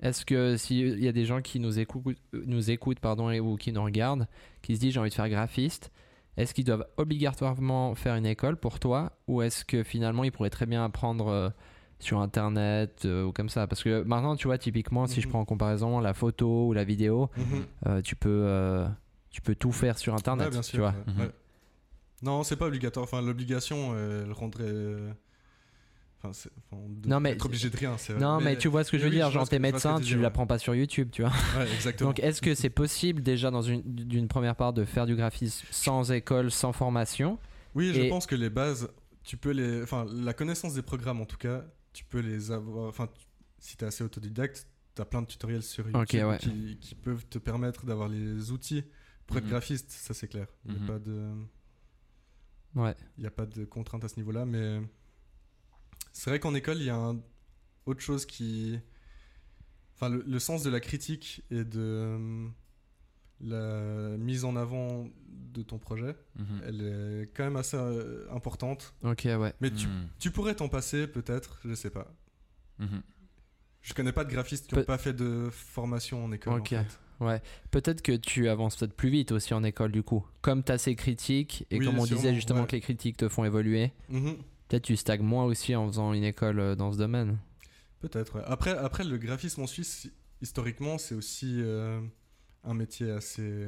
[0.00, 3.72] Est-ce que s'il y a des gens qui nous écoutent, nous écoutent pardon, ou qui
[3.72, 4.26] nous regardent,
[4.62, 5.92] qui se disent j'ai envie de faire graphiste,
[6.36, 9.12] est-ce qu'ils doivent obligatoirement faire une école pour toi?
[9.28, 11.50] Ou est-ce que finalement ils pourraient très bien apprendre euh,
[12.02, 15.30] sur internet euh, ou comme ça Parce que maintenant tu vois typiquement si je Mhm.
[15.32, 17.30] prends en comparaison la photo ou la vidéo,
[17.86, 18.86] euh, tu peux euh,
[19.30, 20.80] tu peux tout faire sur internet, Ouais, bien tu sûr.
[20.80, 20.90] vois.
[20.90, 21.20] ouais, Mhm.
[21.20, 21.30] ouais.
[22.22, 23.02] Non, c'est pas obligatoire.
[23.04, 24.70] Enfin, l'obligation, elle rendrait.
[26.18, 27.96] Enfin, c'est- enfin, de- Non, mais- être obligé de rien.
[27.98, 29.56] c'est- Non, mais, tu vois ce que je veux oui, dire, je vois genre t'es
[29.58, 30.22] vois médecin, tu tu ouais.
[30.22, 31.32] l'apprends pas sur YouTube, tu vois.
[31.58, 32.10] Ouais, exactement.
[32.10, 35.66] Donc, est-ce que c'est possible déjà dans une d'une première part de faire du graphisme
[35.72, 37.38] sans école, sans formation?
[37.74, 38.88] Oui, je et- pense que les bases,
[39.24, 39.82] tu peux les.
[39.82, 42.88] Enfin, la connaissance des programmes, en tout cas, tu peux les avoir.
[42.88, 43.26] Enfin, tu-
[43.58, 46.38] si t'es assez autodidacte, t'as plein de tutoriels sur YouTube ouais.
[46.38, 48.84] qui, qui peuvent te permettre d'avoir les outils
[49.26, 49.50] pour être Mhm.
[49.50, 49.90] graphiste.
[49.90, 50.46] Ça, c'est clair.
[50.64, 50.84] Il n'y Mhm.
[50.84, 51.32] a pas de.
[52.74, 52.96] Ouais.
[53.16, 54.80] Il n'y a pas de contrainte à ce niveau-là, mais
[56.12, 57.20] c'est vrai qu'en école, il y a un-
[57.86, 58.78] autre chose qui...
[59.94, 62.48] Enfin, le, le sens de la critique et de euh,
[63.42, 65.08] la mise en avant
[65.52, 66.60] de ton projet, Mhm.
[66.66, 68.94] elle est quand même assez euh, importante.
[69.02, 69.52] Ok, ouais.
[69.60, 70.08] Mais tu, Mhm.
[70.18, 72.14] tu pourrais t'en passer, peut-être, je sais pas.
[72.78, 73.02] Mhm.
[73.82, 76.54] Je connais pas de graphistes qui n'ont pas fait de formation en école.
[76.54, 76.68] en Ok.
[76.68, 76.98] fait.
[77.20, 77.42] Ouais.
[77.70, 80.24] Peut-être que tu avances peut-être plus vite aussi en école du coup.
[80.40, 82.66] Comme tu as ces critiques et Oui, comme on disait justement ouais.
[82.66, 84.36] que les critiques te font évoluer, Mhm.
[84.68, 87.38] peut-être tu stagnes moins aussi en faisant une école euh, dans ce domaine.
[88.00, 88.42] Peut-être, ouais.
[88.46, 90.08] Après, après, le graphisme en Suisse,
[90.40, 92.00] historiquement, c'est aussi euh,
[92.64, 93.66] un métier assez,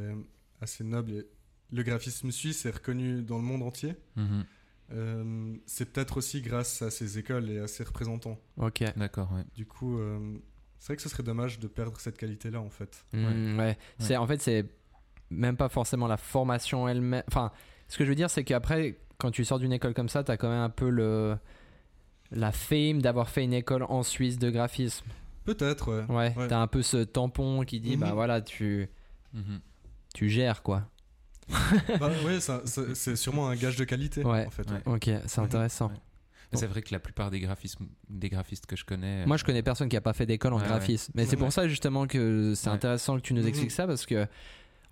[0.61, 1.13] assez noble.
[1.13, 1.27] Et
[1.73, 3.95] le graphisme suisse est reconnu dans le monde entier.
[4.17, 4.45] Mhm.
[4.93, 8.39] Euh, c'est peut-être aussi grâce à ses écoles et à ses représentants.
[8.59, 8.85] Ok.
[8.97, 9.45] D'accord, ouais.
[9.55, 10.37] Du coup, euh,
[10.79, 13.05] c'est vrai que ce serait dommage de perdre cette qualité-là, en fait.
[13.13, 13.79] Mm, ouais.
[13.99, 14.67] C'est en fait c'est
[15.31, 17.25] même pas forcément la formation elle-même.
[17.29, 17.51] Enfin,
[17.89, 20.31] ce que je veux dire c'est qu'après quand tu sors d'une école comme ça, tu
[20.31, 21.37] as quand même un peu le
[22.31, 25.07] la fame d'avoir fait une école en Suisse de graphisme.
[25.45, 26.05] Peut-être, ouais.
[26.15, 26.49] Ouais, Ouais.
[26.49, 28.01] t'as un peu ce tampon qui dit Mhm.
[28.01, 28.89] bah voilà, tu
[29.33, 29.61] Mhm.
[30.15, 30.89] tu gères quoi.
[32.01, 32.39] Bah, ouais,
[32.95, 34.47] c'est sûrement un gage de qualité, Ouais.
[34.47, 34.69] en fait.
[34.71, 34.81] Ouais.
[34.87, 35.45] OK, c'est Mhm.
[35.45, 35.91] intéressant.
[36.53, 39.27] C'est vrai que la plupart des, graphismes, des graphistes que je connais.
[39.27, 41.11] Moi, je connais personne qui a pas fait d'école en Ouais, graphisme.
[41.17, 42.75] Mais c'est pour ça justement que c'est Ouais.
[42.77, 43.49] intéressant que tu nous Mhm.
[43.49, 44.27] expliques ça parce que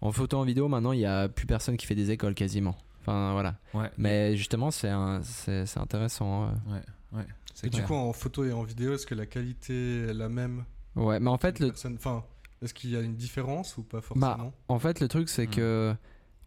[0.01, 2.77] en photo en vidéo maintenant, il y a plus personne qui fait des écoles quasiment.
[3.01, 3.55] Enfin voilà.
[3.75, 3.91] Ouais.
[3.97, 6.47] Mais justement, c'est un- c'est c'est intéressant.
[6.49, 6.49] euh.
[6.73, 7.27] Ouais, ouais.
[7.65, 10.65] Et du coup, en photo et en vidéo, est-ce que la qualité est la même
[10.97, 12.25] Ouais, mais en fait, le, personne- Enfin,
[12.63, 14.53] est-ce qu'il y a une différence ou pas Bah, forcément?
[14.69, 15.51] En fait, le truc, c'est Mm.
[15.51, 15.95] que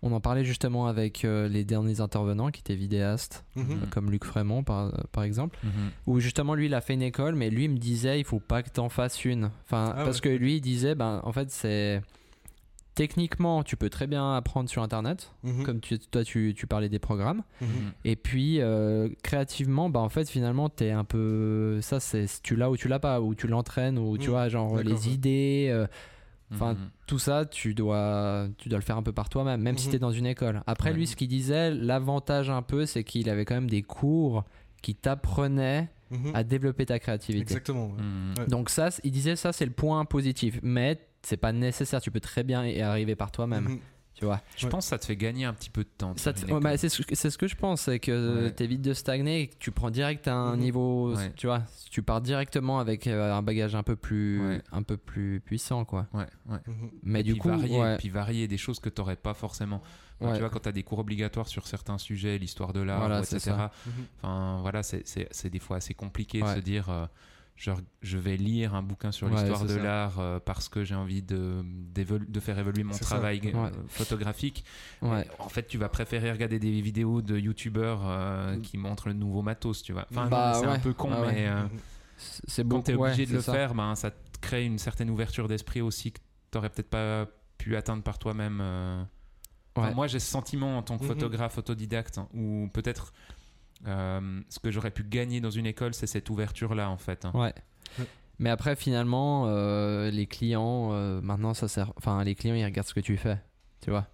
[0.02, 3.64] on en parlait justement avec euh, les derniers intervenants qui étaient vidéastes, Mhm.
[3.64, 3.90] Mhm.
[3.90, 5.72] comme Luc Frémont par, par exemple, Mhm.
[6.06, 8.40] où justement lui, il a fait une école, mais lui il me disait, il faut
[8.40, 9.50] pas que t'en fasses une.
[9.66, 10.22] Enfin, Ah parce ouais.
[10.22, 12.02] que lui, il disait, ben, en fait, c'est
[12.96, 15.64] techniquement, tu peux très bien apprendre sur Internet, Mhm.
[15.64, 17.44] comme tu, toi, tu, tu parlais des programmes.
[17.62, 17.68] Mhm.
[17.68, 17.92] Mhm.
[18.06, 21.80] Et puis, euh, créativement, bah, en fait, finalement, t'es un peu.
[21.82, 24.32] Ça, c'est tu l'as ou tu l'as pas, ou tu l'entraînes, ou tu Mm.
[24.32, 25.68] vois, genre les idées.
[25.70, 25.88] euh,
[26.54, 26.90] Enfin, Mhm.
[27.08, 29.92] tout ça, tu dois, tu dois le faire un peu par toi-même, même si Mhm.
[29.92, 30.62] tu es dans une école.
[30.68, 30.96] Après, Ouais.
[30.96, 34.44] lui, ce qu'il disait, l'avantage un peu, c'est qu'il avait quand même des cours
[34.84, 36.32] qui t'apprenaient Mhm.
[36.36, 37.42] à développer ta créativité.
[37.42, 37.88] Exactement.
[37.88, 38.02] ouais.
[38.02, 38.34] Mhm.
[38.38, 38.46] Ouais.
[38.48, 40.60] Donc ça, il disait ça, c'est le point positif.
[40.62, 43.80] Mais c'est pas nécessaire, tu peux très bien y arriver par toi-même, Mhm.
[44.14, 44.42] tu vois.
[44.56, 44.72] Je Ouais.
[44.72, 46.14] pense que ça te fait gagner un petit peu de temps.
[46.14, 48.52] te- ouais, bah, c'est ce, c'est ce que je pense, c'est que Ouais.
[48.52, 50.60] t'évites de stagner et que tu prends direct un Mhm.
[50.60, 51.32] niveau, Ouais.
[51.36, 54.62] tu vois, tu pars directement avec euh, un bagage un peu plus, Ouais.
[54.72, 56.08] un peu plus puissant, quoi.
[56.14, 56.58] Ouais, ouais.
[56.68, 56.90] Mhm.
[57.04, 59.34] Mais et du puis coup, varier, ouais, puis varier des choses que tu n'aurais pas
[59.34, 59.82] forcément.
[60.22, 60.36] Enfin, ouais.
[60.38, 63.20] Tu vois, quand tu as des cours obligatoires sur certains sujets, l'histoire de l'art, Voilà,
[63.20, 63.52] etc.
[64.22, 67.06] Enfin, voilà, c'est- c'est c'est des fois assez compliqué de se dire euh,
[67.56, 70.96] je, je vais lire un bouquin sur Ouais, l'histoire de l'art euh, parce que j'ai
[70.96, 74.66] envie de, de faire évoluer mon travail euh, photographique.
[75.02, 75.26] Ouais.
[75.40, 79.42] En fait, tu vas préférer regarder des vidéos de youtubeurs euh, qui montrent le nouveau
[79.42, 80.06] matos, tu vois.
[80.12, 81.50] Enfin, Bah, c'est un peu con, Ah mais.
[82.18, 83.52] C'est quand tu es obligé de le ça.
[83.54, 87.26] faire, ben, ça te crée une certaine ouverture d'esprit aussi que tu n'aurais peut-être pas
[87.58, 88.62] pu atteindre par toi-même.
[89.76, 91.10] Enfin, moi, j'ai ce sentiment en tant que Mhm.
[91.10, 93.12] photographe autodidacte, hein, où peut-être
[93.88, 97.26] euh, ce que j'aurais pu gagner dans une école, c'est cette ouverture-là, en fait.
[97.26, 97.32] hein.
[97.34, 97.54] Ouais.
[98.00, 98.06] Ouais.
[98.40, 101.94] Mais après, finalement, euh, les clients, euh, maintenant, ça sert.
[101.98, 103.38] Enfin, les clients, ils regardent ce que tu fais.
[103.82, 104.08] Tu vois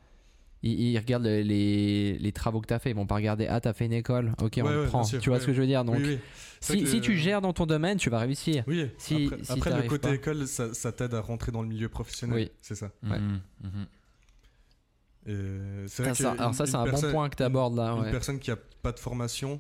[0.63, 2.91] ils, ils regardent les, les, les travaux que tu as fait.
[2.91, 4.33] Ils vont pas regarder, ah, tu as fait une école.
[4.39, 5.03] Ok, on Ouais, le prend.
[5.03, 5.41] sûr, tu vois ouais.
[5.41, 5.83] ce que je veux dire?
[5.83, 6.19] Donc, oui, oui.
[6.59, 8.63] C'est si, que- si tu gères dans ton domaine, tu vas réussir.
[8.67, 10.13] Oui, Si- après, si après, le côté pas.
[10.13, 12.35] école, ça, ça t'aide à rentrer dans le milieu professionnel.
[12.35, 12.51] Oui.
[12.61, 12.91] C'est ça.
[13.01, 13.17] Ouais.
[13.17, 13.85] Mhm, mhm.
[15.27, 17.91] Et c'est vrai ça- que alors, ça, c'est un bon point que tu abordes là.
[17.93, 18.11] Une ouais.
[18.11, 19.59] personne qui a pas de formation,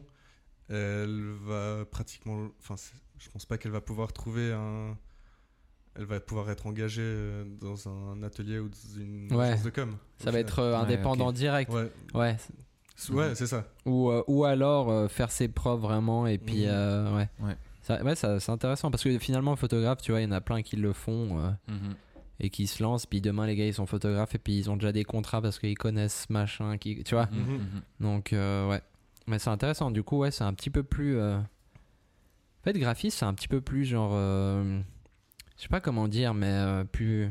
[0.69, 2.47] elle va pratiquement.
[2.59, 2.75] Enfin,
[3.19, 4.97] je pense pas qu'elle va pouvoir trouver un.
[5.95, 9.47] Elle va pouvoir être engagée euh, dans un atelier ou dans une Ouais.
[9.49, 9.97] agence de com.
[10.19, 10.41] Ça va final.
[10.41, 11.69] être euh, Ouais, indépendant direct.
[11.71, 12.37] Ouais, Ouais.
[12.95, 13.65] C'est- ouais, c'est ça.
[13.85, 17.27] Ou, euh, ou alors euh, faire ses preuves vraiment et puis euh, ouais.
[17.41, 17.57] Ouais.
[17.81, 20.39] Ça- ouais, ça- c'est intéressant parce que finalement, photographe, tu vois, il y en a
[20.39, 21.37] plein qui le font.
[21.39, 21.95] euh, Mhm.
[22.43, 24.75] Et qui se lancent puis demain les gars ils sont photographes et puis ils ont
[24.75, 27.27] déjà des contrats parce qu'ils connaissent machin qui tu vois.
[27.27, 27.81] Mhm, Mhm.
[27.99, 28.81] donc euh, ouais.
[29.27, 29.91] Mais c'est intéressant.
[29.91, 31.37] Du coup ouais c'est un petit peu plus euh...
[31.37, 34.81] en fait graphiste c'est un petit peu plus genre euh,
[35.57, 37.29] je sais pas comment dire mais euh, plus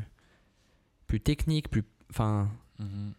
[1.07, 3.13] plus technique plus enfin Mhm.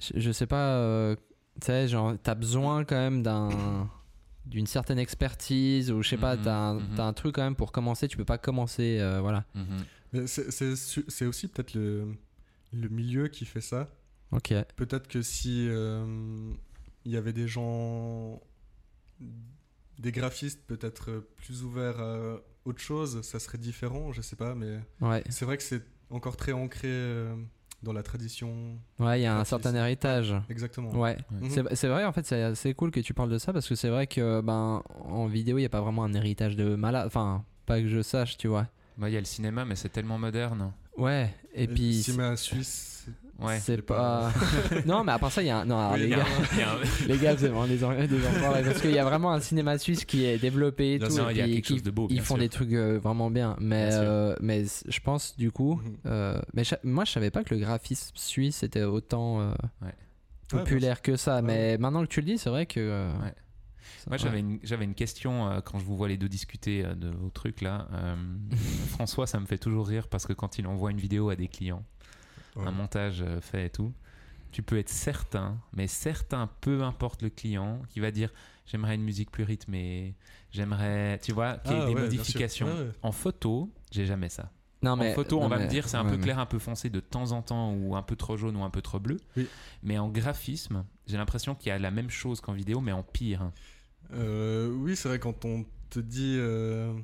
[0.00, 1.14] je, je sais pas euh,
[1.60, 3.88] tu sais genre t'as besoin quand même d'un
[4.46, 7.72] d'une certaine expertise ou je sais pas t'as un, t'as un truc quand même pour
[7.72, 8.06] commencer.
[8.08, 9.44] Tu peux pas commencer euh, voilà
[10.26, 12.14] c'est- aussi peut-être le,
[12.72, 13.88] le milieu qui fait ça.
[14.32, 16.52] ok Peut-être que si euh,
[17.04, 18.40] il y avait des gens,
[19.98, 24.78] des graphistes peut-être plus ouverts à autre chose, ça serait différent, je sais pas, mais
[25.00, 27.34] ouais c'est vrai que c'est encore très ancré euh,
[27.82, 28.78] dans la tradition.
[28.98, 30.90] ouais il y a un certain héritage Exactement.
[30.98, 31.16] Ouais,
[31.48, 33.74] c'est c'est vrai en fait, c'est assez cool que tu parles de ça parce que
[33.74, 37.06] c'est vrai que ben en vidéo il n'y a pas vraiment un héritage de malade,
[37.06, 38.68] enfin pas que je sache, tu vois.
[38.98, 40.72] Bah, Il y a le cinéma, mais c'est tellement moderne.
[40.96, 43.06] Ouais, et Et puis si ma Suisse,
[43.38, 43.58] Ouais.
[43.60, 44.32] c'est pas.
[44.86, 45.64] non, mais à part ça, il y a un.
[45.66, 48.80] Non, alors, Oui, les gars, un- les vous avez vraiment des, en- des enfoirés, parce
[48.80, 51.14] qu'il y a vraiment un cinéma suisse qui est développé et Bien tout.
[51.16, 52.38] sûr, et il y a puis quelque qui- chose de beau, Ils font sûr.
[52.42, 55.74] des trucs euh, vraiment bien, mais Bien euh, mais je pense du coup.
[55.84, 55.96] Mhm.
[56.06, 59.50] euh, mais cha- moi, je savais pas que le graphisme suisse était autant euh,
[59.82, 59.92] Ouais.
[60.48, 61.36] populaire que ça.
[61.36, 61.42] Ouais.
[61.42, 62.80] Mais maintenant que tu le dis, c'est vrai que.
[62.80, 64.18] euh, Moi, ouais.
[64.18, 67.08] j'avais une, j'avais une question euh, quand je vous vois les deux discuter euh, de
[67.10, 67.86] vos trucs là.
[67.92, 68.16] Euh,
[68.96, 71.48] François, ça me fait toujours rire parce que quand il envoie une vidéo à des
[71.48, 71.84] clients,
[72.56, 72.66] Ouais.
[72.66, 73.92] un montage euh, fait et tout,
[74.50, 78.32] tu peux être certain, mais certain, peu importe le client, qui va dire
[78.64, 80.14] j'aimerais une musique plus rythmée,
[80.50, 82.66] j'aimerais, tu vois, qu'il y ait Ah des ouais, modifications.
[82.66, 82.90] Ouais.
[83.02, 84.50] En photo, j'ai jamais ça.
[84.82, 86.22] Non, mais, en photo, non, on va mais- me dire c'est un ouais, peu mais-
[86.22, 88.70] clair, un peu foncé de temps en temps, ou un peu trop jaune ou un
[88.70, 89.18] peu trop bleu.
[89.36, 89.46] Oui.
[89.82, 93.02] Mais en graphisme, j'ai l'impression qu'il y a la même chose qu'en vidéo, mais en
[93.02, 93.50] pire.
[94.14, 96.94] Euh, oui, c'est vrai quand on te dit euh,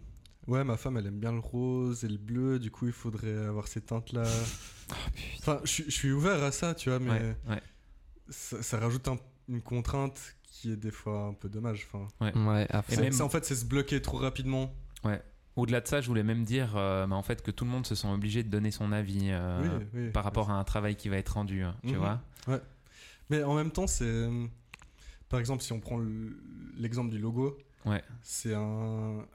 [0.47, 3.37] ouais ma femme elle aime bien le rose et le bleu, du coup il faudrait
[3.47, 4.25] avoir ces teintes là.
[5.39, 7.63] enfin, je suis- je suis ouvert à ça, tu vois, mais Ouais, ouais.
[8.29, 9.19] ça, ça rajoute un-
[9.49, 11.87] une contrainte qui est des fois un peu dommage.
[11.93, 14.75] Enfin, Ouais, Et même- en fait c'est se bloquer trop rapidement.
[15.55, 17.87] Au-delà de ça, je voulais même dire euh, bah, en fait que tout le monde
[17.87, 20.11] se sent obligé de donner son avis euh, oui, oui.
[20.11, 21.97] par rapport à un travail qui va être rendu, hein, tu Mhm.
[21.99, 22.21] vois.
[23.29, 24.29] Mais en même temps, c'est
[25.29, 26.39] par exemple, si on prend le-
[26.79, 28.03] l'exemple du logo, Ouais.
[28.23, 29.27] c'est un,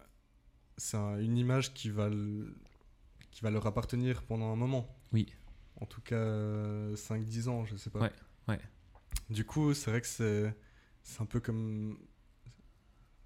[0.78, 2.56] c'est un- une image qui va, le-
[3.32, 4.96] qui va leur appartenir pendant un moment.
[5.14, 5.28] Oui.
[5.80, 8.00] En tout cas, 5-10 ans, je sais pas.
[8.00, 8.12] Ouais,
[8.48, 8.60] ouais.
[9.30, 10.56] Du coup, c'est vrai que c'est,
[11.04, 11.98] c'est un peu comme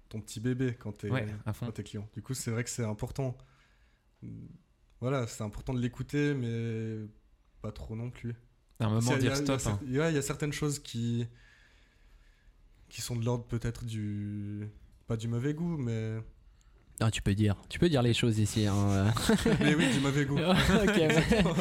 [0.08, 1.66] ton petit bébé quand t'es, Ouais, à fond.
[1.66, 2.06] quand t'es client.
[2.14, 3.36] Du coup, c'est vrai que c'est important.
[5.00, 7.06] Voilà, c'est important de l'écouter, mais
[7.60, 8.34] pas trop non plus.
[8.78, 9.60] À un moment, C'est- il y dire il stop.
[9.66, 9.80] hein.
[9.84, 11.26] Il y, a- il y a certaines choses qui,
[12.88, 14.68] qui sont de l'ordre peut-être du.
[15.06, 16.20] Pas du mauvais goût, mais.
[17.00, 18.66] Ah, tu peux dire, tu peux dire les choses ici.
[18.66, 19.12] hein,
[19.60, 20.38] mais oui, du mauvais goût.
[20.38, 20.54] euh.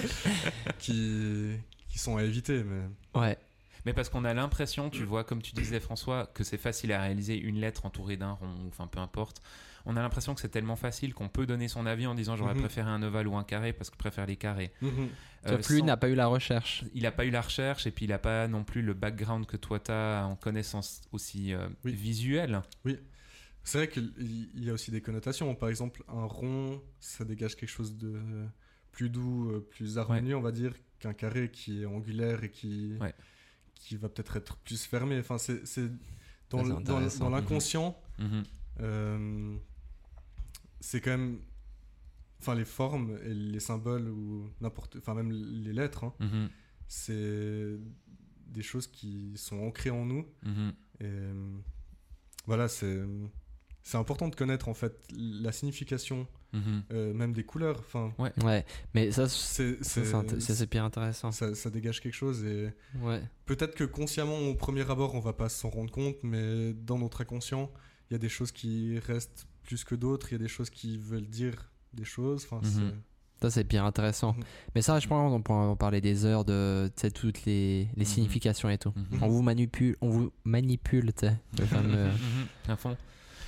[0.79, 1.51] Qui,
[1.89, 3.19] qui sont à éviter, mais.
[3.19, 3.38] ouais.
[3.86, 7.01] Mais parce qu'on a l'impression, tu vois, comme tu disais François, que c'est facile à
[7.01, 9.41] réaliser une lettre entourée d'un rond, ou enfin peu importe.
[9.88, 12.53] On a l'impression que c'est tellement facile qu'on peut donner son avis en disant j'aurais
[12.53, 12.59] Mhm.
[12.59, 14.71] préféré un ovale ou un carré parce que je préfère les carrés.
[14.82, 14.91] Sauf
[15.47, 16.84] Euh, que lui sans- n'a pas eu la recherche.
[16.93, 19.47] il n'a pas eu la recherche et puis il n'a pas non plus le background
[19.47, 21.93] que toi tu as en connaissance aussi euh, Oui.
[21.93, 22.61] visuelle.
[23.64, 24.12] C'est vrai qu'il
[24.55, 25.53] il y a aussi des connotations.
[25.55, 28.20] Par exemple, un rond, ça dégage quelque chose de
[28.91, 32.97] plus doux, euh, plus harmonieux, on va dire, qu'un carré qui est angulaire et qui,
[32.99, 33.14] Ouais.
[33.76, 35.20] qui va peut-être être plus fermé.
[35.20, 35.64] Enfin, c'est
[36.49, 37.97] dans, le- dans, dans l'inconscient.
[38.20, 38.43] Mhm.
[38.82, 39.57] Euh,
[40.80, 41.39] c'est quand même
[42.39, 46.49] enfin les formes et les symboles ou n'importe enfin même les lettres hein, Mhm.
[46.88, 47.78] c'est
[48.47, 50.74] des choses qui sont ancrées en nous Mhm.
[50.99, 51.57] et euh,
[52.47, 53.03] voilà c'est
[53.84, 56.84] c'est important de connaître en fait la signification Mhm.
[56.91, 61.32] euh, même des couleurs enfin Ouais, mais ça, c'est bien intéressant.
[61.32, 63.21] ça, ça dégage quelque chose et Ouais.
[63.45, 67.21] peut-être que consciemment au premier abord on va pas s'en rendre compte mais dans notre
[67.21, 67.71] inconscient
[68.09, 70.69] il y a des choses qui restent plus que d'autres il y a des choses
[70.69, 72.91] qui veulent dire des choses enfin Mhm.
[73.41, 74.34] Ça, c'est bien intéressant.
[74.34, 74.43] Mhm.
[74.75, 78.69] Mais ça, je pense on pourrait en parler des heures de toutes les, les significations
[78.69, 78.93] et tout.
[79.19, 82.09] On vous manipule, on vous manipule, tu sais, le fameux.
[82.67, 82.95] À fond.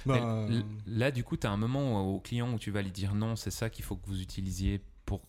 [0.05, 2.81] Bah, Mais l- là, du coup, tu as un moment au client où tu vas
[2.81, 5.21] lui dire non, c'est ça qu'il faut que vous utilisiez pour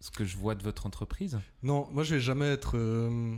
[0.00, 1.38] ce que je vois de votre entreprise?
[1.62, 3.36] Non, moi je vais jamais être, euh,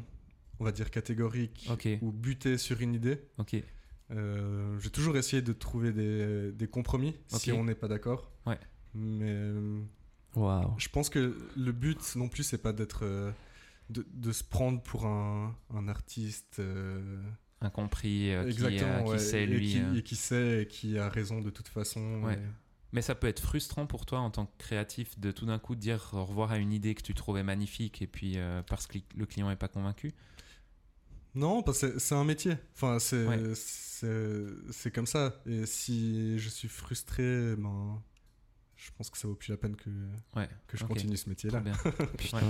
[0.59, 1.69] on va dire, catégorique
[2.03, 3.21] ou buté sur une idée.
[3.39, 3.57] Ok.
[4.13, 8.31] Euh, je vais toujours essayer de trouver des, des compromis si on n'est pas d'accord.
[8.47, 8.59] Ouais.
[8.95, 9.81] Mais euh,
[10.35, 10.75] Waouh.
[10.79, 13.05] je pense que le but non plus, c'est pas d'être.
[13.89, 16.59] de, de se prendre pour un, un artiste.
[16.59, 17.23] euh,
[17.63, 19.73] Incompris, euh, qui, euh, qui ouais, sait et lui.
[19.73, 19.95] qui, euh.
[19.97, 22.23] et qui sait et qui a raison de toute façon.
[22.23, 22.35] Ouais.
[22.35, 22.39] et-
[22.93, 25.75] Mais ça peut être frustrant pour toi en tant que créatif de tout d'un coup
[25.77, 28.99] dire au revoir à une idée que tu trouvais magnifique et puis euh, parce que
[29.15, 30.13] le client n'est pas convaincu?
[31.35, 32.55] Non, parce que c'est- un métier.
[32.75, 33.39] Enfin, c'est Ouais.
[33.55, 35.41] c'est c'est comme ça.
[35.47, 38.03] Et si je suis frustré, ben,
[38.83, 39.91] je pense que ça vaut plus la peine que,
[40.35, 40.49] Ouais.
[40.67, 41.61] que je continue ce métier-là.
[41.61, 41.73] bien.
[42.19, 42.39] Putain.
[42.39, 42.43] Ouais.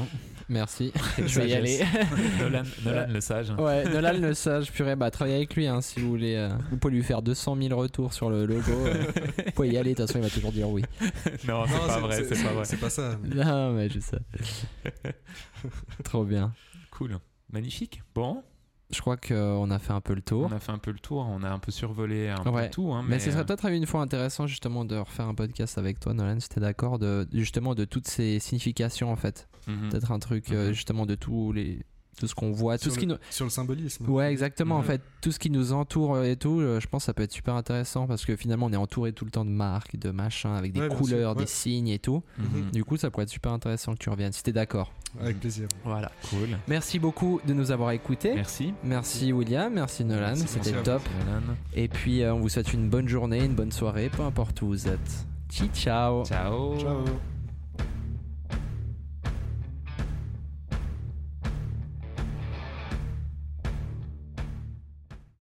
[0.48, 0.92] Merci.
[1.18, 1.78] Je vais y aller.
[1.78, 2.06] sagesse.
[2.40, 3.50] Nolan, Nolan le sage.
[3.58, 6.36] Ouais, Nolan le sage, purée, bah travaillez avec lui hein, si vous voulez.
[6.36, 8.70] euh, vous pouvez lui faire 200 000 retours sur le logo.
[8.70, 9.04] euh,
[9.46, 10.82] vous pouvez y aller, de toute façon il va toujours dire oui.
[11.48, 12.64] non, c'est Non, pas vrai, c'est pas vrai.
[12.64, 13.18] C'est pas ça.
[13.22, 14.18] mais- Non, mais je sais.
[16.04, 16.52] Trop bien.
[16.90, 17.18] Cool.
[17.52, 18.02] Magnifique.
[18.14, 18.42] Bon,
[18.92, 20.48] Je crois qu'on a fait un peu le tour.
[20.50, 22.64] on a fait un peu le tour, on a un peu survolé un Ouais.
[22.66, 22.92] peu tout.
[22.92, 26.00] hein, Mais, ce serait euh, peut-être une fois intéressant justement de refaire un podcast avec
[26.00, 29.48] toi, Nolan, si t'es d'accord, de, justement de toutes ces significations en fait.
[29.68, 29.90] mhm.
[29.90, 30.72] Peut-être un truc euh, Mhm.
[30.72, 31.80] justement de tous les,
[32.18, 34.08] tout ce qu'on voit, tout sur, ce le, qui nous, sur le symbolisme.
[34.10, 34.76] Ouais, exactement.
[34.76, 37.22] En fait, tout ce qui nous entoure et tout, euh, je pense que ça peut
[37.22, 40.10] être super intéressant parce que finalement, on est entouré tout le temps de marques, de
[40.10, 41.42] machins, avec des Ouais, couleurs, ouais.
[41.44, 42.22] des signes et tout.
[42.38, 42.70] Mhm.
[42.72, 44.92] Du coup, ça pourrait être super intéressant que tu reviennes si t'es d'accord.
[45.20, 45.66] Avec plaisir.
[45.84, 46.12] Voilà.
[46.30, 46.58] Cool.
[46.68, 48.34] Merci beaucoup de nous avoir écoutés.
[48.34, 48.74] Merci.
[48.84, 50.84] Merci William, merci Nolan, Merci, c'était merci à vous.
[50.84, 51.02] top.
[51.26, 51.56] Nolan.
[51.74, 54.68] Et puis, euh, on vous souhaite une bonne journée, une bonne soirée, peu importe où
[54.68, 55.26] vous êtes.
[55.50, 56.24] Ciao, ciao.
[56.26, 56.78] Ciao.
[56.78, 57.04] Ciao.